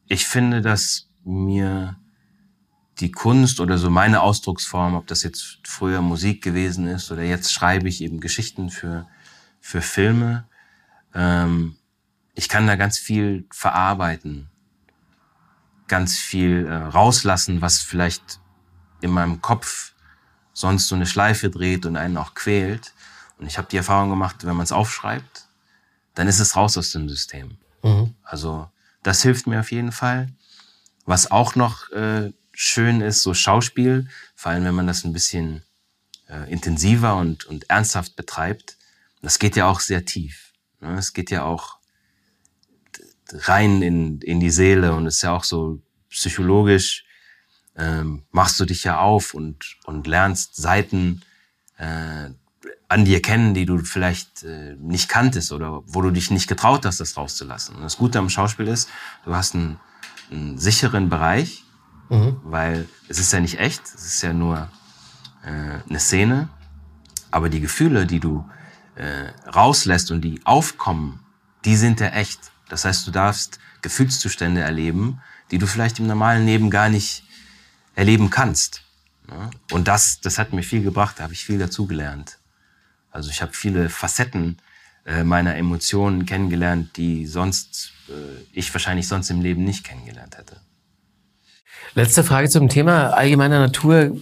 Ich 0.07 0.25
finde, 0.27 0.61
dass 0.61 1.09
mir 1.23 1.97
die 2.99 3.11
Kunst 3.11 3.59
oder 3.59 3.77
so 3.77 3.89
meine 3.89 4.21
Ausdrucksform, 4.21 4.95
ob 4.95 5.07
das 5.07 5.23
jetzt 5.23 5.59
früher 5.63 6.01
Musik 6.01 6.43
gewesen 6.43 6.87
ist 6.87 7.11
oder 7.11 7.23
jetzt 7.23 7.53
schreibe 7.53 7.87
ich 7.87 8.01
eben 8.01 8.19
Geschichten 8.19 8.69
für, 8.69 9.07
für 9.59 9.81
Filme. 9.81 10.47
Ähm, 11.13 11.75
ich 12.33 12.49
kann 12.49 12.67
da 12.67 12.75
ganz 12.75 12.97
viel 12.97 13.45
verarbeiten, 13.51 14.49
ganz 15.87 16.17
viel 16.17 16.65
äh, 16.65 16.73
rauslassen, 16.73 17.61
was 17.61 17.81
vielleicht 17.81 18.39
in 19.01 19.11
meinem 19.11 19.41
Kopf 19.41 19.93
sonst 20.53 20.87
so 20.87 20.95
eine 20.95 21.05
Schleife 21.05 21.49
dreht 21.49 21.85
und 21.85 21.97
einen 21.97 22.17
auch 22.17 22.33
quält. 22.33 22.93
Und 23.37 23.47
ich 23.47 23.57
habe 23.57 23.67
die 23.69 23.77
Erfahrung 23.77 24.09
gemacht, 24.09 24.45
wenn 24.45 24.55
man 24.55 24.63
es 24.63 24.71
aufschreibt, 24.71 25.47
dann 26.15 26.27
ist 26.27 26.39
es 26.39 26.55
raus 26.55 26.77
aus 26.77 26.91
dem 26.91 27.07
System. 27.07 27.57
Mhm. 27.83 28.15
Also 28.23 28.69
das 29.03 29.21
hilft 29.21 29.47
mir 29.47 29.59
auf 29.59 29.71
jeden 29.71 29.91
Fall. 29.91 30.29
Was 31.05 31.29
auch 31.29 31.55
noch 31.55 31.89
äh, 31.91 32.33
schön 32.51 33.01
ist, 33.01 33.21
so 33.21 33.33
Schauspiel, 33.33 34.07
vor 34.35 34.51
allem 34.51 34.63
wenn 34.65 34.75
man 34.75 34.87
das 34.87 35.03
ein 35.03 35.13
bisschen 35.13 35.63
äh, 36.27 36.51
intensiver 36.51 37.15
und, 37.15 37.45
und 37.45 37.69
ernsthaft 37.69 38.15
betreibt, 38.15 38.77
das 39.21 39.39
geht 39.39 39.55
ja 39.55 39.67
auch 39.67 39.79
sehr 39.79 40.05
tief. 40.05 40.53
Ne? 40.79 40.97
Es 40.97 41.13
geht 41.13 41.29
ja 41.29 41.43
auch 41.43 41.76
rein 43.33 43.81
in, 43.81 44.19
in 44.21 44.39
die 44.39 44.49
Seele 44.49 44.93
und 44.93 45.05
ist 45.05 45.21
ja 45.21 45.33
auch 45.35 45.43
so 45.43 45.81
psychologisch, 46.09 47.05
ähm, 47.75 48.23
machst 48.31 48.59
du 48.59 48.65
dich 48.65 48.83
ja 48.83 48.99
auf 48.99 49.33
und, 49.33 49.77
und 49.85 50.07
lernst 50.07 50.55
Seiten 50.55 51.21
äh, 51.77 52.29
an 52.89 53.05
dir 53.05 53.21
kennen, 53.21 53.53
die 53.53 53.65
du 53.65 53.79
vielleicht 53.79 54.43
äh, 54.43 54.75
nicht 54.79 55.09
kanntest 55.09 55.51
oder 55.51 55.83
wo 55.85 56.01
du 56.01 56.11
dich 56.11 56.31
nicht 56.31 56.47
getraut 56.47 56.85
hast, 56.85 56.99
das 56.99 57.17
rauszulassen. 57.17 57.75
Und 57.75 57.83
das 57.83 57.97
Gute 57.97 58.19
am 58.19 58.29
Schauspiel 58.29 58.67
ist, 58.67 58.89
du 59.25 59.35
hast 59.35 59.55
einen, 59.55 59.79
einen 60.31 60.57
sicheren 60.57 61.09
Bereich, 61.09 61.63
Mhm. 62.09 62.37
Weil 62.43 62.87
es 63.07 63.19
ist 63.19 63.33
ja 63.33 63.39
nicht 63.39 63.59
echt, 63.59 63.81
es 63.85 64.05
ist 64.05 64.21
ja 64.21 64.33
nur 64.33 64.69
äh, 65.43 65.89
eine 65.89 65.99
Szene. 65.99 66.49
Aber 67.31 67.49
die 67.49 67.59
Gefühle, 67.59 68.05
die 68.05 68.19
du 68.19 68.49
äh, 68.95 69.29
rauslässt 69.49 70.11
und 70.11 70.21
die 70.21 70.39
aufkommen, 70.45 71.19
die 71.65 71.75
sind 71.75 71.99
ja 71.99 72.07
echt. 72.07 72.39
Das 72.69 72.85
heißt, 72.85 73.07
du 73.07 73.11
darfst 73.11 73.59
Gefühlszustände 73.81 74.61
erleben, 74.61 75.21
die 75.51 75.57
du 75.57 75.67
vielleicht 75.67 75.99
im 75.99 76.07
normalen 76.07 76.45
Leben 76.45 76.69
gar 76.69 76.89
nicht 76.89 77.23
erleben 77.95 78.29
kannst. 78.29 78.83
Ne? 79.27 79.49
Und 79.71 79.87
das, 79.87 80.19
das 80.21 80.37
hat 80.37 80.53
mir 80.53 80.63
viel 80.63 80.83
gebracht, 80.83 81.19
da 81.19 81.23
habe 81.23 81.33
ich 81.33 81.43
viel 81.43 81.59
dazugelernt. 81.59 82.39
Also 83.11 83.29
ich 83.29 83.41
habe 83.41 83.53
viele 83.53 83.89
Facetten 83.89 84.57
äh, 85.05 85.23
meiner 85.23 85.55
Emotionen 85.55 86.25
kennengelernt, 86.25 86.97
die 86.97 87.25
sonst 87.25 87.93
äh, 88.09 88.11
ich 88.51 88.73
wahrscheinlich 88.73 89.07
sonst 89.07 89.29
im 89.29 89.41
Leben 89.41 89.63
nicht 89.63 89.83
kennengelernt 89.83 90.37
hätte. 90.37 90.57
Letzte 91.95 92.23
Frage 92.23 92.49
zum 92.49 92.69
Thema 92.69 93.11
allgemeiner 93.11 93.59
Natur. 93.59 94.15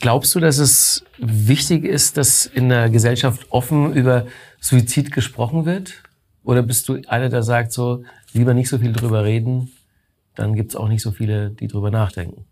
Glaubst 0.00 0.34
du, 0.34 0.40
dass 0.40 0.58
es 0.58 1.04
wichtig 1.18 1.84
ist, 1.84 2.16
dass 2.16 2.46
in 2.46 2.70
der 2.70 2.88
Gesellschaft 2.88 3.46
offen 3.50 3.92
über 3.92 4.26
Suizid 4.60 5.12
gesprochen 5.12 5.66
wird? 5.66 6.02
Oder 6.42 6.62
bist 6.62 6.88
du 6.88 7.00
einer, 7.08 7.28
der 7.28 7.42
sagt 7.42 7.72
so, 7.72 8.04
lieber 8.32 8.54
nicht 8.54 8.68
so 8.68 8.78
viel 8.78 8.92
drüber 8.92 9.24
reden, 9.24 9.72
dann 10.34 10.54
gibt 10.54 10.72
es 10.72 10.76
auch 10.76 10.88
nicht 10.88 11.02
so 11.02 11.10
viele, 11.10 11.50
die 11.50 11.68
drüber 11.68 11.90
nachdenken? 11.90 12.46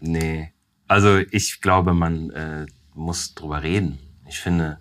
Nee, 0.00 0.52
also 0.86 1.18
ich 1.30 1.60
glaube, 1.60 1.94
man 1.94 2.30
äh, 2.30 2.66
muss 2.94 3.34
drüber 3.34 3.62
reden. 3.62 3.98
Ich 4.28 4.38
finde, 4.38 4.78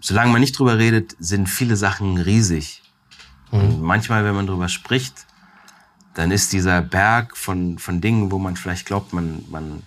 solange 0.00 0.32
man 0.32 0.40
nicht 0.40 0.58
drüber 0.58 0.78
redet, 0.78 1.14
sind 1.18 1.48
viele 1.48 1.76
Sachen 1.76 2.16
riesig. 2.16 2.82
Mhm. 3.50 3.60
Und 3.60 3.82
manchmal, 3.82 4.24
wenn 4.24 4.34
man 4.34 4.46
drüber 4.46 4.68
spricht, 4.68 5.26
dann 6.14 6.30
ist 6.30 6.52
dieser 6.52 6.82
Berg 6.82 7.36
von, 7.36 7.78
von 7.78 8.00
Dingen, 8.00 8.32
wo 8.32 8.38
man 8.38 8.56
vielleicht 8.56 8.86
glaubt, 8.86 9.12
man, 9.12 9.44
man, 9.50 9.82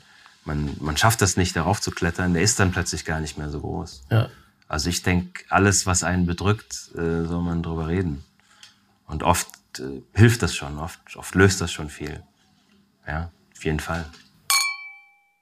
man, 0.46 0.78
man 0.80 0.98
schafft 0.98 1.22
das 1.22 1.36
nicht, 1.36 1.56
darauf 1.56 1.82
zu 1.82 1.92
klettern, 1.92 2.34
der 2.34 2.44
ist 2.44 2.60
dann 2.60 2.72
plötzlich 2.72 3.06
gar 3.06 3.20
nicht 3.20 3.38
mehr 3.38 3.50
so 3.50 3.60
groß. 3.60 4.06
Ja. 4.10 4.30
Also 4.72 4.90
ich 4.90 5.04
denke, 5.04 5.44
alles, 5.50 5.86
was 5.86 6.02
einen 6.02 6.26
bedrückt, 6.26 6.92
äh, 6.96 7.26
soll 7.26 7.42
man 7.42 7.62
drüber 7.62 7.90
reden. 7.90 8.24
Und 9.06 9.22
oft 9.22 9.50
äh, 9.80 10.02
hilft 10.14 10.44
das 10.44 10.56
schon, 10.56 10.80
oft, 10.80 11.18
oft 11.18 11.36
löst 11.36 11.60
das 11.60 11.74
schon 11.74 11.90
viel. 11.90 12.24
Ja, 13.06 13.34
auf 13.54 13.66
jeden 13.66 13.82
Fall. 13.82 14.06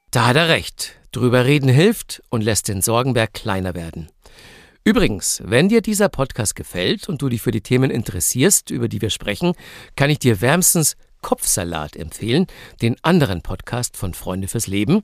Da 0.09 0.25
hat 0.25 0.35
er 0.35 0.49
recht. 0.49 0.95
Drüber 1.11 1.45
reden 1.45 1.69
hilft 1.69 2.23
und 2.29 2.41
lässt 2.41 2.69
den 2.69 2.81
Sorgenberg 2.81 3.31
kleiner 3.35 3.75
werden. 3.75 4.07
Übrigens, 4.83 5.43
wenn 5.45 5.69
dir 5.69 5.83
dieser 5.83 6.09
Podcast 6.09 6.55
gefällt 6.55 7.07
und 7.07 7.21
du 7.21 7.29
dich 7.29 7.43
für 7.43 7.51
die 7.51 7.61
Themen 7.61 7.91
interessierst, 7.91 8.71
über 8.71 8.87
die 8.87 8.99
wir 8.99 9.11
sprechen, 9.11 9.53
kann 9.95 10.09
ich 10.09 10.17
dir 10.17 10.41
wärmstens 10.41 10.95
Kopfsalat 11.21 11.95
empfehlen, 11.95 12.47
den 12.81 12.95
anderen 13.03 13.41
Podcast 13.41 13.97
von 13.97 14.13
Freunde 14.13 14.47
fürs 14.47 14.67
Leben. 14.67 15.03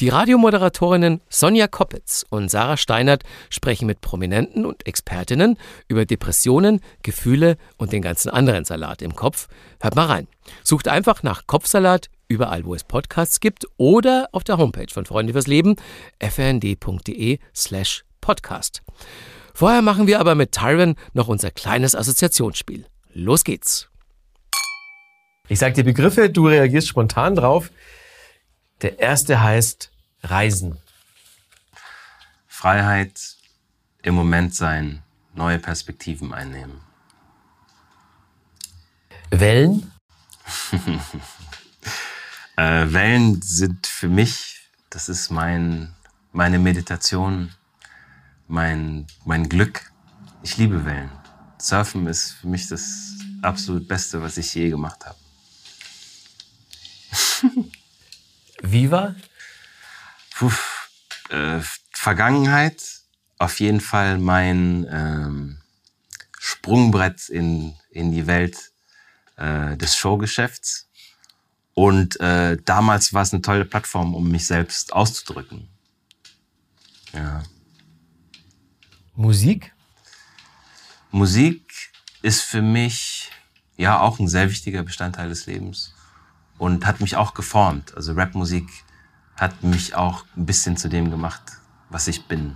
Die 0.00 0.08
Radiomoderatorinnen 0.08 1.20
Sonja 1.28 1.68
Koppitz 1.68 2.24
und 2.28 2.50
Sarah 2.50 2.76
Steinert 2.76 3.24
sprechen 3.50 3.86
mit 3.86 4.00
Prominenten 4.00 4.66
und 4.66 4.86
Expertinnen 4.86 5.58
über 5.88 6.06
Depressionen, 6.06 6.80
Gefühle 7.02 7.56
und 7.76 7.92
den 7.92 8.02
ganzen 8.02 8.30
anderen 8.30 8.64
Salat 8.64 9.02
im 9.02 9.14
Kopf. 9.14 9.48
Hört 9.80 9.96
mal 9.96 10.06
rein. 10.06 10.28
Sucht 10.64 10.88
einfach 10.88 11.22
nach 11.22 11.46
Kopfsalat 11.46 12.08
überall, 12.28 12.64
wo 12.64 12.74
es 12.74 12.84
Podcasts 12.84 13.40
gibt 13.40 13.66
oder 13.76 14.28
auf 14.32 14.44
der 14.44 14.56
Homepage 14.56 14.92
von 14.92 15.04
Freunde 15.04 15.32
fürs 15.32 15.46
Leben 15.46 15.76
fnd.de 16.20 17.38
slash 17.54 18.04
Podcast. 18.20 18.82
Vorher 19.52 19.82
machen 19.82 20.06
wir 20.06 20.20
aber 20.20 20.34
mit 20.34 20.52
Tyron 20.52 20.94
noch 21.12 21.28
unser 21.28 21.50
kleines 21.50 21.94
Assoziationsspiel. 21.94 22.86
Los 23.12 23.44
geht's! 23.44 23.89
Ich 25.50 25.58
sage 25.58 25.74
dir 25.74 25.82
Begriffe, 25.82 26.30
du 26.30 26.46
reagierst 26.46 26.86
spontan 26.86 27.34
drauf. 27.34 27.72
Der 28.82 29.00
erste 29.00 29.42
heißt 29.42 29.90
Reisen. 30.22 30.78
Freiheit, 32.46 33.34
im 34.02 34.14
Moment 34.14 34.54
sein, 34.54 35.02
neue 35.34 35.58
Perspektiven 35.58 36.32
einnehmen. 36.32 36.80
Wellen? 39.30 39.90
äh, 42.56 42.86
Wellen 42.92 43.42
sind 43.42 43.88
für 43.88 44.08
mich, 44.08 44.70
das 44.88 45.08
ist 45.08 45.30
mein, 45.30 45.92
meine 46.30 46.60
Meditation, 46.60 47.52
mein, 48.46 49.08
mein 49.24 49.48
Glück. 49.48 49.90
Ich 50.44 50.58
liebe 50.58 50.84
Wellen. 50.84 51.10
Surfen 51.58 52.06
ist 52.06 52.34
für 52.34 52.46
mich 52.46 52.68
das 52.68 53.14
absolut 53.42 53.88
Beste, 53.88 54.22
was 54.22 54.36
ich 54.36 54.54
je 54.54 54.70
gemacht 54.70 55.04
habe. 55.04 55.19
Viva? 58.72 59.14
Puh, 60.34 60.52
äh, 61.30 61.60
Vergangenheit, 61.92 62.82
auf 63.38 63.60
jeden 63.60 63.80
Fall 63.80 64.18
mein 64.18 64.86
ähm, 64.90 65.60
Sprungbrett 66.38 67.28
in, 67.28 67.74
in 67.90 68.12
die 68.12 68.26
Welt 68.26 68.72
äh, 69.36 69.76
des 69.76 69.96
Showgeschäfts. 69.96 70.88
Und 71.74 72.20
äh, 72.20 72.56
damals 72.64 73.12
war 73.12 73.22
es 73.22 73.32
eine 73.32 73.42
tolle 73.42 73.64
Plattform, 73.64 74.14
um 74.14 74.30
mich 74.30 74.46
selbst 74.46 74.92
auszudrücken. 74.92 75.68
Ja. 77.12 77.42
Musik? 79.14 79.74
Musik 81.10 81.90
ist 82.22 82.42
für 82.42 82.62
mich 82.62 83.30
ja 83.76 84.00
auch 84.00 84.18
ein 84.18 84.28
sehr 84.28 84.50
wichtiger 84.50 84.82
Bestandteil 84.82 85.28
des 85.28 85.46
Lebens 85.46 85.94
und 86.60 86.84
hat 86.84 87.00
mich 87.00 87.16
auch 87.16 87.32
geformt. 87.32 87.94
Also 87.96 88.12
Rapmusik 88.12 88.68
hat 89.34 89.62
mich 89.62 89.94
auch 89.94 90.26
ein 90.36 90.44
bisschen 90.44 90.76
zu 90.76 90.90
dem 90.90 91.10
gemacht, 91.10 91.40
was 91.88 92.06
ich 92.06 92.26
bin. 92.26 92.54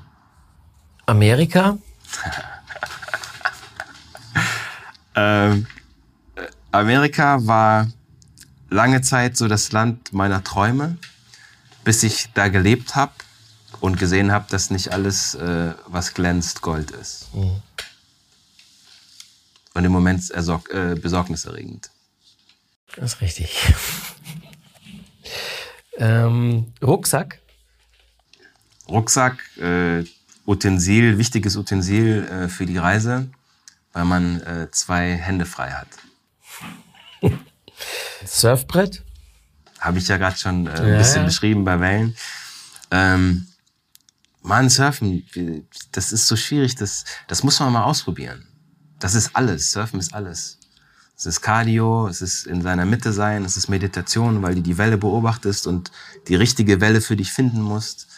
Amerika? 1.06 1.78
ähm, 5.14 5.66
Amerika 6.70 7.46
war 7.46 7.88
lange 8.68 9.00
Zeit 9.00 9.38
so 9.38 9.48
das 9.48 9.72
Land 9.72 10.12
meiner 10.12 10.44
Träume, 10.44 10.98
bis 11.82 12.02
ich 12.02 12.30
da 12.34 12.48
gelebt 12.48 12.96
habe 12.96 13.12
und 13.80 13.98
gesehen 13.98 14.32
habe, 14.32 14.44
dass 14.50 14.68
nicht 14.68 14.92
alles, 14.92 15.34
äh, 15.34 15.72
was 15.86 16.12
glänzt, 16.12 16.60
Gold 16.60 16.90
ist. 16.90 17.34
Mhm. 17.34 17.62
Und 19.72 19.84
im 19.86 19.92
Moment 19.92 20.30
äh, 20.30 20.94
besorgniserregend. 20.94 21.88
Das 22.96 23.14
ist 23.14 23.20
richtig. 23.20 23.74
ähm, 25.98 26.72
Rucksack? 26.82 27.40
Rucksack, 28.88 29.38
äh, 29.58 30.04
Utensil, 30.46 31.18
wichtiges 31.18 31.56
Utensil 31.56 32.28
äh, 32.28 32.48
für 32.48 32.66
die 32.66 32.76
Reise, 32.76 33.30
weil 33.92 34.04
man 34.04 34.40
äh, 34.42 34.70
zwei 34.70 35.14
Hände 35.16 35.46
frei 35.46 35.70
hat. 35.70 35.88
Surfbrett? 38.26 39.02
Habe 39.80 39.98
ich 39.98 40.08
ja 40.08 40.16
gerade 40.16 40.36
schon 40.36 40.66
äh, 40.66 40.70
ein 40.70 40.88
ja, 40.88 40.98
bisschen 40.98 41.22
ja. 41.22 41.26
beschrieben 41.26 41.64
bei 41.64 41.80
Wellen. 41.80 42.16
Ähm, 42.90 43.46
Mann, 44.42 44.68
Surfen, 44.68 45.26
das 45.92 46.12
ist 46.12 46.26
so 46.26 46.36
schwierig, 46.36 46.74
das, 46.76 47.04
das 47.28 47.42
muss 47.42 47.58
man 47.60 47.72
mal 47.72 47.84
ausprobieren. 47.84 48.46
Das 48.98 49.14
ist 49.14 49.34
alles, 49.34 49.72
Surfen 49.72 49.98
ist 49.98 50.12
alles. 50.12 50.58
Es 51.24 51.36
ist 51.36 51.40
Cardio, 51.40 52.06
es 52.06 52.20
ist 52.20 52.46
in 52.46 52.60
seiner 52.60 52.84
Mitte 52.84 53.10
sein, 53.10 53.46
es 53.46 53.56
ist 53.56 53.68
Meditation, 53.70 54.42
weil 54.42 54.56
du 54.56 54.60
die 54.60 54.76
Welle 54.76 54.98
beobachtest 54.98 55.66
und 55.66 55.90
die 56.28 56.34
richtige 56.34 56.82
Welle 56.82 57.00
für 57.00 57.16
dich 57.16 57.32
finden 57.32 57.62
musst. 57.62 58.08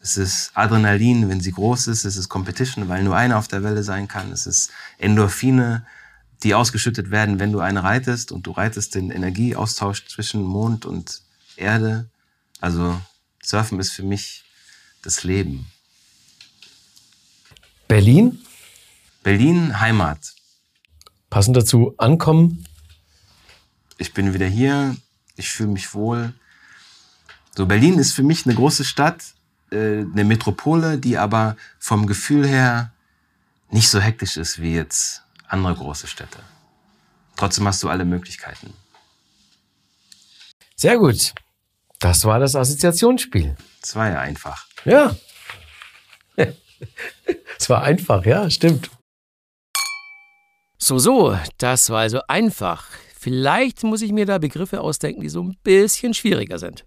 Es 0.00 0.16
ist 0.16 0.52
Adrenalin, 0.54 1.28
wenn 1.28 1.40
sie 1.40 1.50
groß 1.50 1.88
ist. 1.88 2.04
Es 2.04 2.16
ist 2.16 2.28
Competition, 2.28 2.88
weil 2.88 3.02
nur 3.02 3.16
einer 3.16 3.36
auf 3.38 3.48
der 3.48 3.64
Welle 3.64 3.82
sein 3.82 4.06
kann. 4.06 4.30
Es 4.30 4.46
ist 4.46 4.70
Endorphine, 4.98 5.84
die 6.44 6.54
ausgeschüttet 6.54 7.10
werden, 7.10 7.40
wenn 7.40 7.50
du 7.50 7.58
eine 7.58 7.82
reitest 7.82 8.30
und 8.30 8.46
du 8.46 8.52
reitest 8.52 8.94
den 8.94 9.10
Energieaustausch 9.10 10.06
zwischen 10.06 10.44
Mond 10.44 10.86
und 10.86 11.20
Erde. 11.56 12.08
Also 12.60 13.00
Surfen 13.42 13.80
ist 13.80 13.90
für 13.90 14.04
mich 14.04 14.44
das 15.02 15.24
Leben. 15.24 15.66
Berlin? 17.88 18.38
Berlin, 19.24 19.80
Heimat. 19.80 20.36
Passend 21.32 21.56
dazu, 21.56 21.94
ankommen? 21.96 22.62
Ich 23.96 24.12
bin 24.12 24.34
wieder 24.34 24.46
hier, 24.46 24.94
ich 25.34 25.48
fühle 25.48 25.70
mich 25.70 25.94
wohl. 25.94 26.34
So, 27.56 27.64
Berlin 27.64 27.98
ist 27.98 28.12
für 28.12 28.22
mich 28.22 28.44
eine 28.44 28.54
große 28.54 28.84
Stadt, 28.84 29.32
äh, 29.70 30.00
eine 30.00 30.24
Metropole, 30.24 30.98
die 30.98 31.16
aber 31.16 31.56
vom 31.78 32.06
Gefühl 32.06 32.46
her 32.46 32.92
nicht 33.70 33.88
so 33.88 33.98
hektisch 33.98 34.36
ist 34.36 34.60
wie 34.60 34.74
jetzt 34.74 35.22
andere 35.48 35.74
große 35.74 36.06
Städte. 36.06 36.38
Trotzdem 37.36 37.66
hast 37.66 37.82
du 37.82 37.88
alle 37.88 38.04
Möglichkeiten. 38.04 38.74
Sehr 40.76 40.98
gut. 40.98 41.32
Das 41.98 42.26
war 42.26 42.40
das 42.40 42.54
Assoziationsspiel. 42.54 43.56
Das 43.80 43.96
war 43.96 44.10
ja 44.10 44.20
einfach. 44.20 44.66
Ja. 44.84 45.16
Es 47.58 47.70
war 47.70 47.84
einfach, 47.84 48.26
ja, 48.26 48.50
stimmt. 48.50 48.90
So, 50.84 50.98
so, 50.98 51.38
das 51.58 51.90
war 51.90 52.00
also 52.00 52.22
einfach. 52.26 52.88
Vielleicht 53.16 53.84
muss 53.84 54.02
ich 54.02 54.10
mir 54.10 54.26
da 54.26 54.38
Begriffe 54.38 54.80
ausdenken, 54.80 55.20
die 55.20 55.28
so 55.28 55.40
ein 55.40 55.56
bisschen 55.62 56.12
schwieriger 56.12 56.58
sind. 56.58 56.84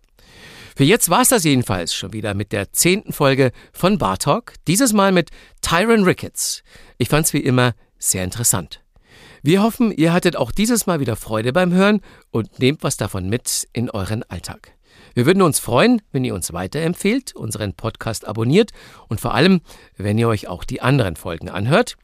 Für 0.76 0.84
jetzt 0.84 1.10
war 1.10 1.22
es 1.22 1.30
das 1.30 1.46
jedenfalls 1.46 1.96
schon 1.96 2.12
wieder 2.12 2.34
mit 2.34 2.52
der 2.52 2.74
zehnten 2.74 3.14
Folge 3.14 3.54
von 3.72 3.98
Bar 3.98 4.18
Talk. 4.18 4.56
Dieses 4.68 4.92
Mal 4.92 5.14
mit 5.14 5.30
Tyron 5.62 6.04
Ricketts. 6.04 6.62
Ich 6.98 7.08
fand's 7.08 7.32
wie 7.32 7.40
immer 7.40 7.74
sehr 7.98 8.26
interessant. 8.26 8.82
Wir 9.44 9.64
hoffen, 9.64 9.94
ihr 9.94 10.12
hattet 10.12 10.36
auch 10.36 10.52
dieses 10.52 10.88
Mal 10.88 11.00
wieder 11.00 11.16
Freude 11.16 11.54
beim 11.54 11.72
Hören 11.72 12.02
und 12.32 12.60
nehmt 12.60 12.84
was 12.84 12.98
davon 12.98 13.30
mit 13.30 13.66
in 13.72 13.90
euren 13.90 14.24
Alltag. 14.24 14.74
Wir 15.14 15.26
würden 15.26 15.42
uns 15.42 15.60
freuen, 15.60 16.02
wenn 16.12 16.26
ihr 16.26 16.36
uns 16.36 16.52
weiterempfehlt, 16.52 17.34
unseren 17.34 17.74
Podcast 17.74 18.28
abonniert 18.28 18.72
und 19.08 19.22
vor 19.22 19.34
allem, 19.34 19.62
wenn 19.96 20.18
ihr 20.18 20.28
euch 20.28 20.50
auch 20.50 20.66
die 20.66 20.82
anderen 20.82 21.16
Folgen 21.16 21.48
anhört. 21.48 21.96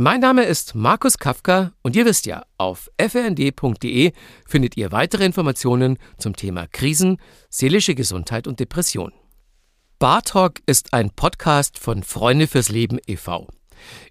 Mein 0.00 0.20
Name 0.20 0.44
ist 0.44 0.76
Markus 0.76 1.18
Kafka 1.18 1.72
und 1.82 1.96
ihr 1.96 2.04
wisst 2.04 2.26
ja, 2.26 2.44
auf 2.56 2.88
frnd.de 3.00 4.12
findet 4.46 4.76
ihr 4.76 4.92
weitere 4.92 5.24
Informationen 5.24 5.98
zum 6.18 6.36
Thema 6.36 6.68
Krisen, 6.68 7.18
seelische 7.50 7.96
Gesundheit 7.96 8.46
und 8.46 8.60
Depression. 8.60 9.12
Bar 9.98 10.22
Talk 10.22 10.60
ist 10.66 10.92
ein 10.92 11.10
Podcast 11.10 11.80
von 11.80 12.04
Freunde 12.04 12.46
fürs 12.46 12.68
Leben 12.68 13.00
e.V. 13.08 13.48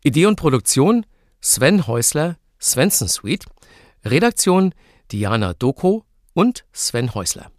Idee 0.04 0.26
und 0.26 0.36
Produktion 0.36 1.06
Sven 1.40 1.88
Häusler, 1.88 2.36
Svensson 2.62 3.08
Suite, 3.08 3.46
Redaktion 4.04 4.74
Diana 5.10 5.54
Doko 5.54 6.04
und 6.34 6.66
Sven 6.74 7.16
Häusler. 7.16 7.50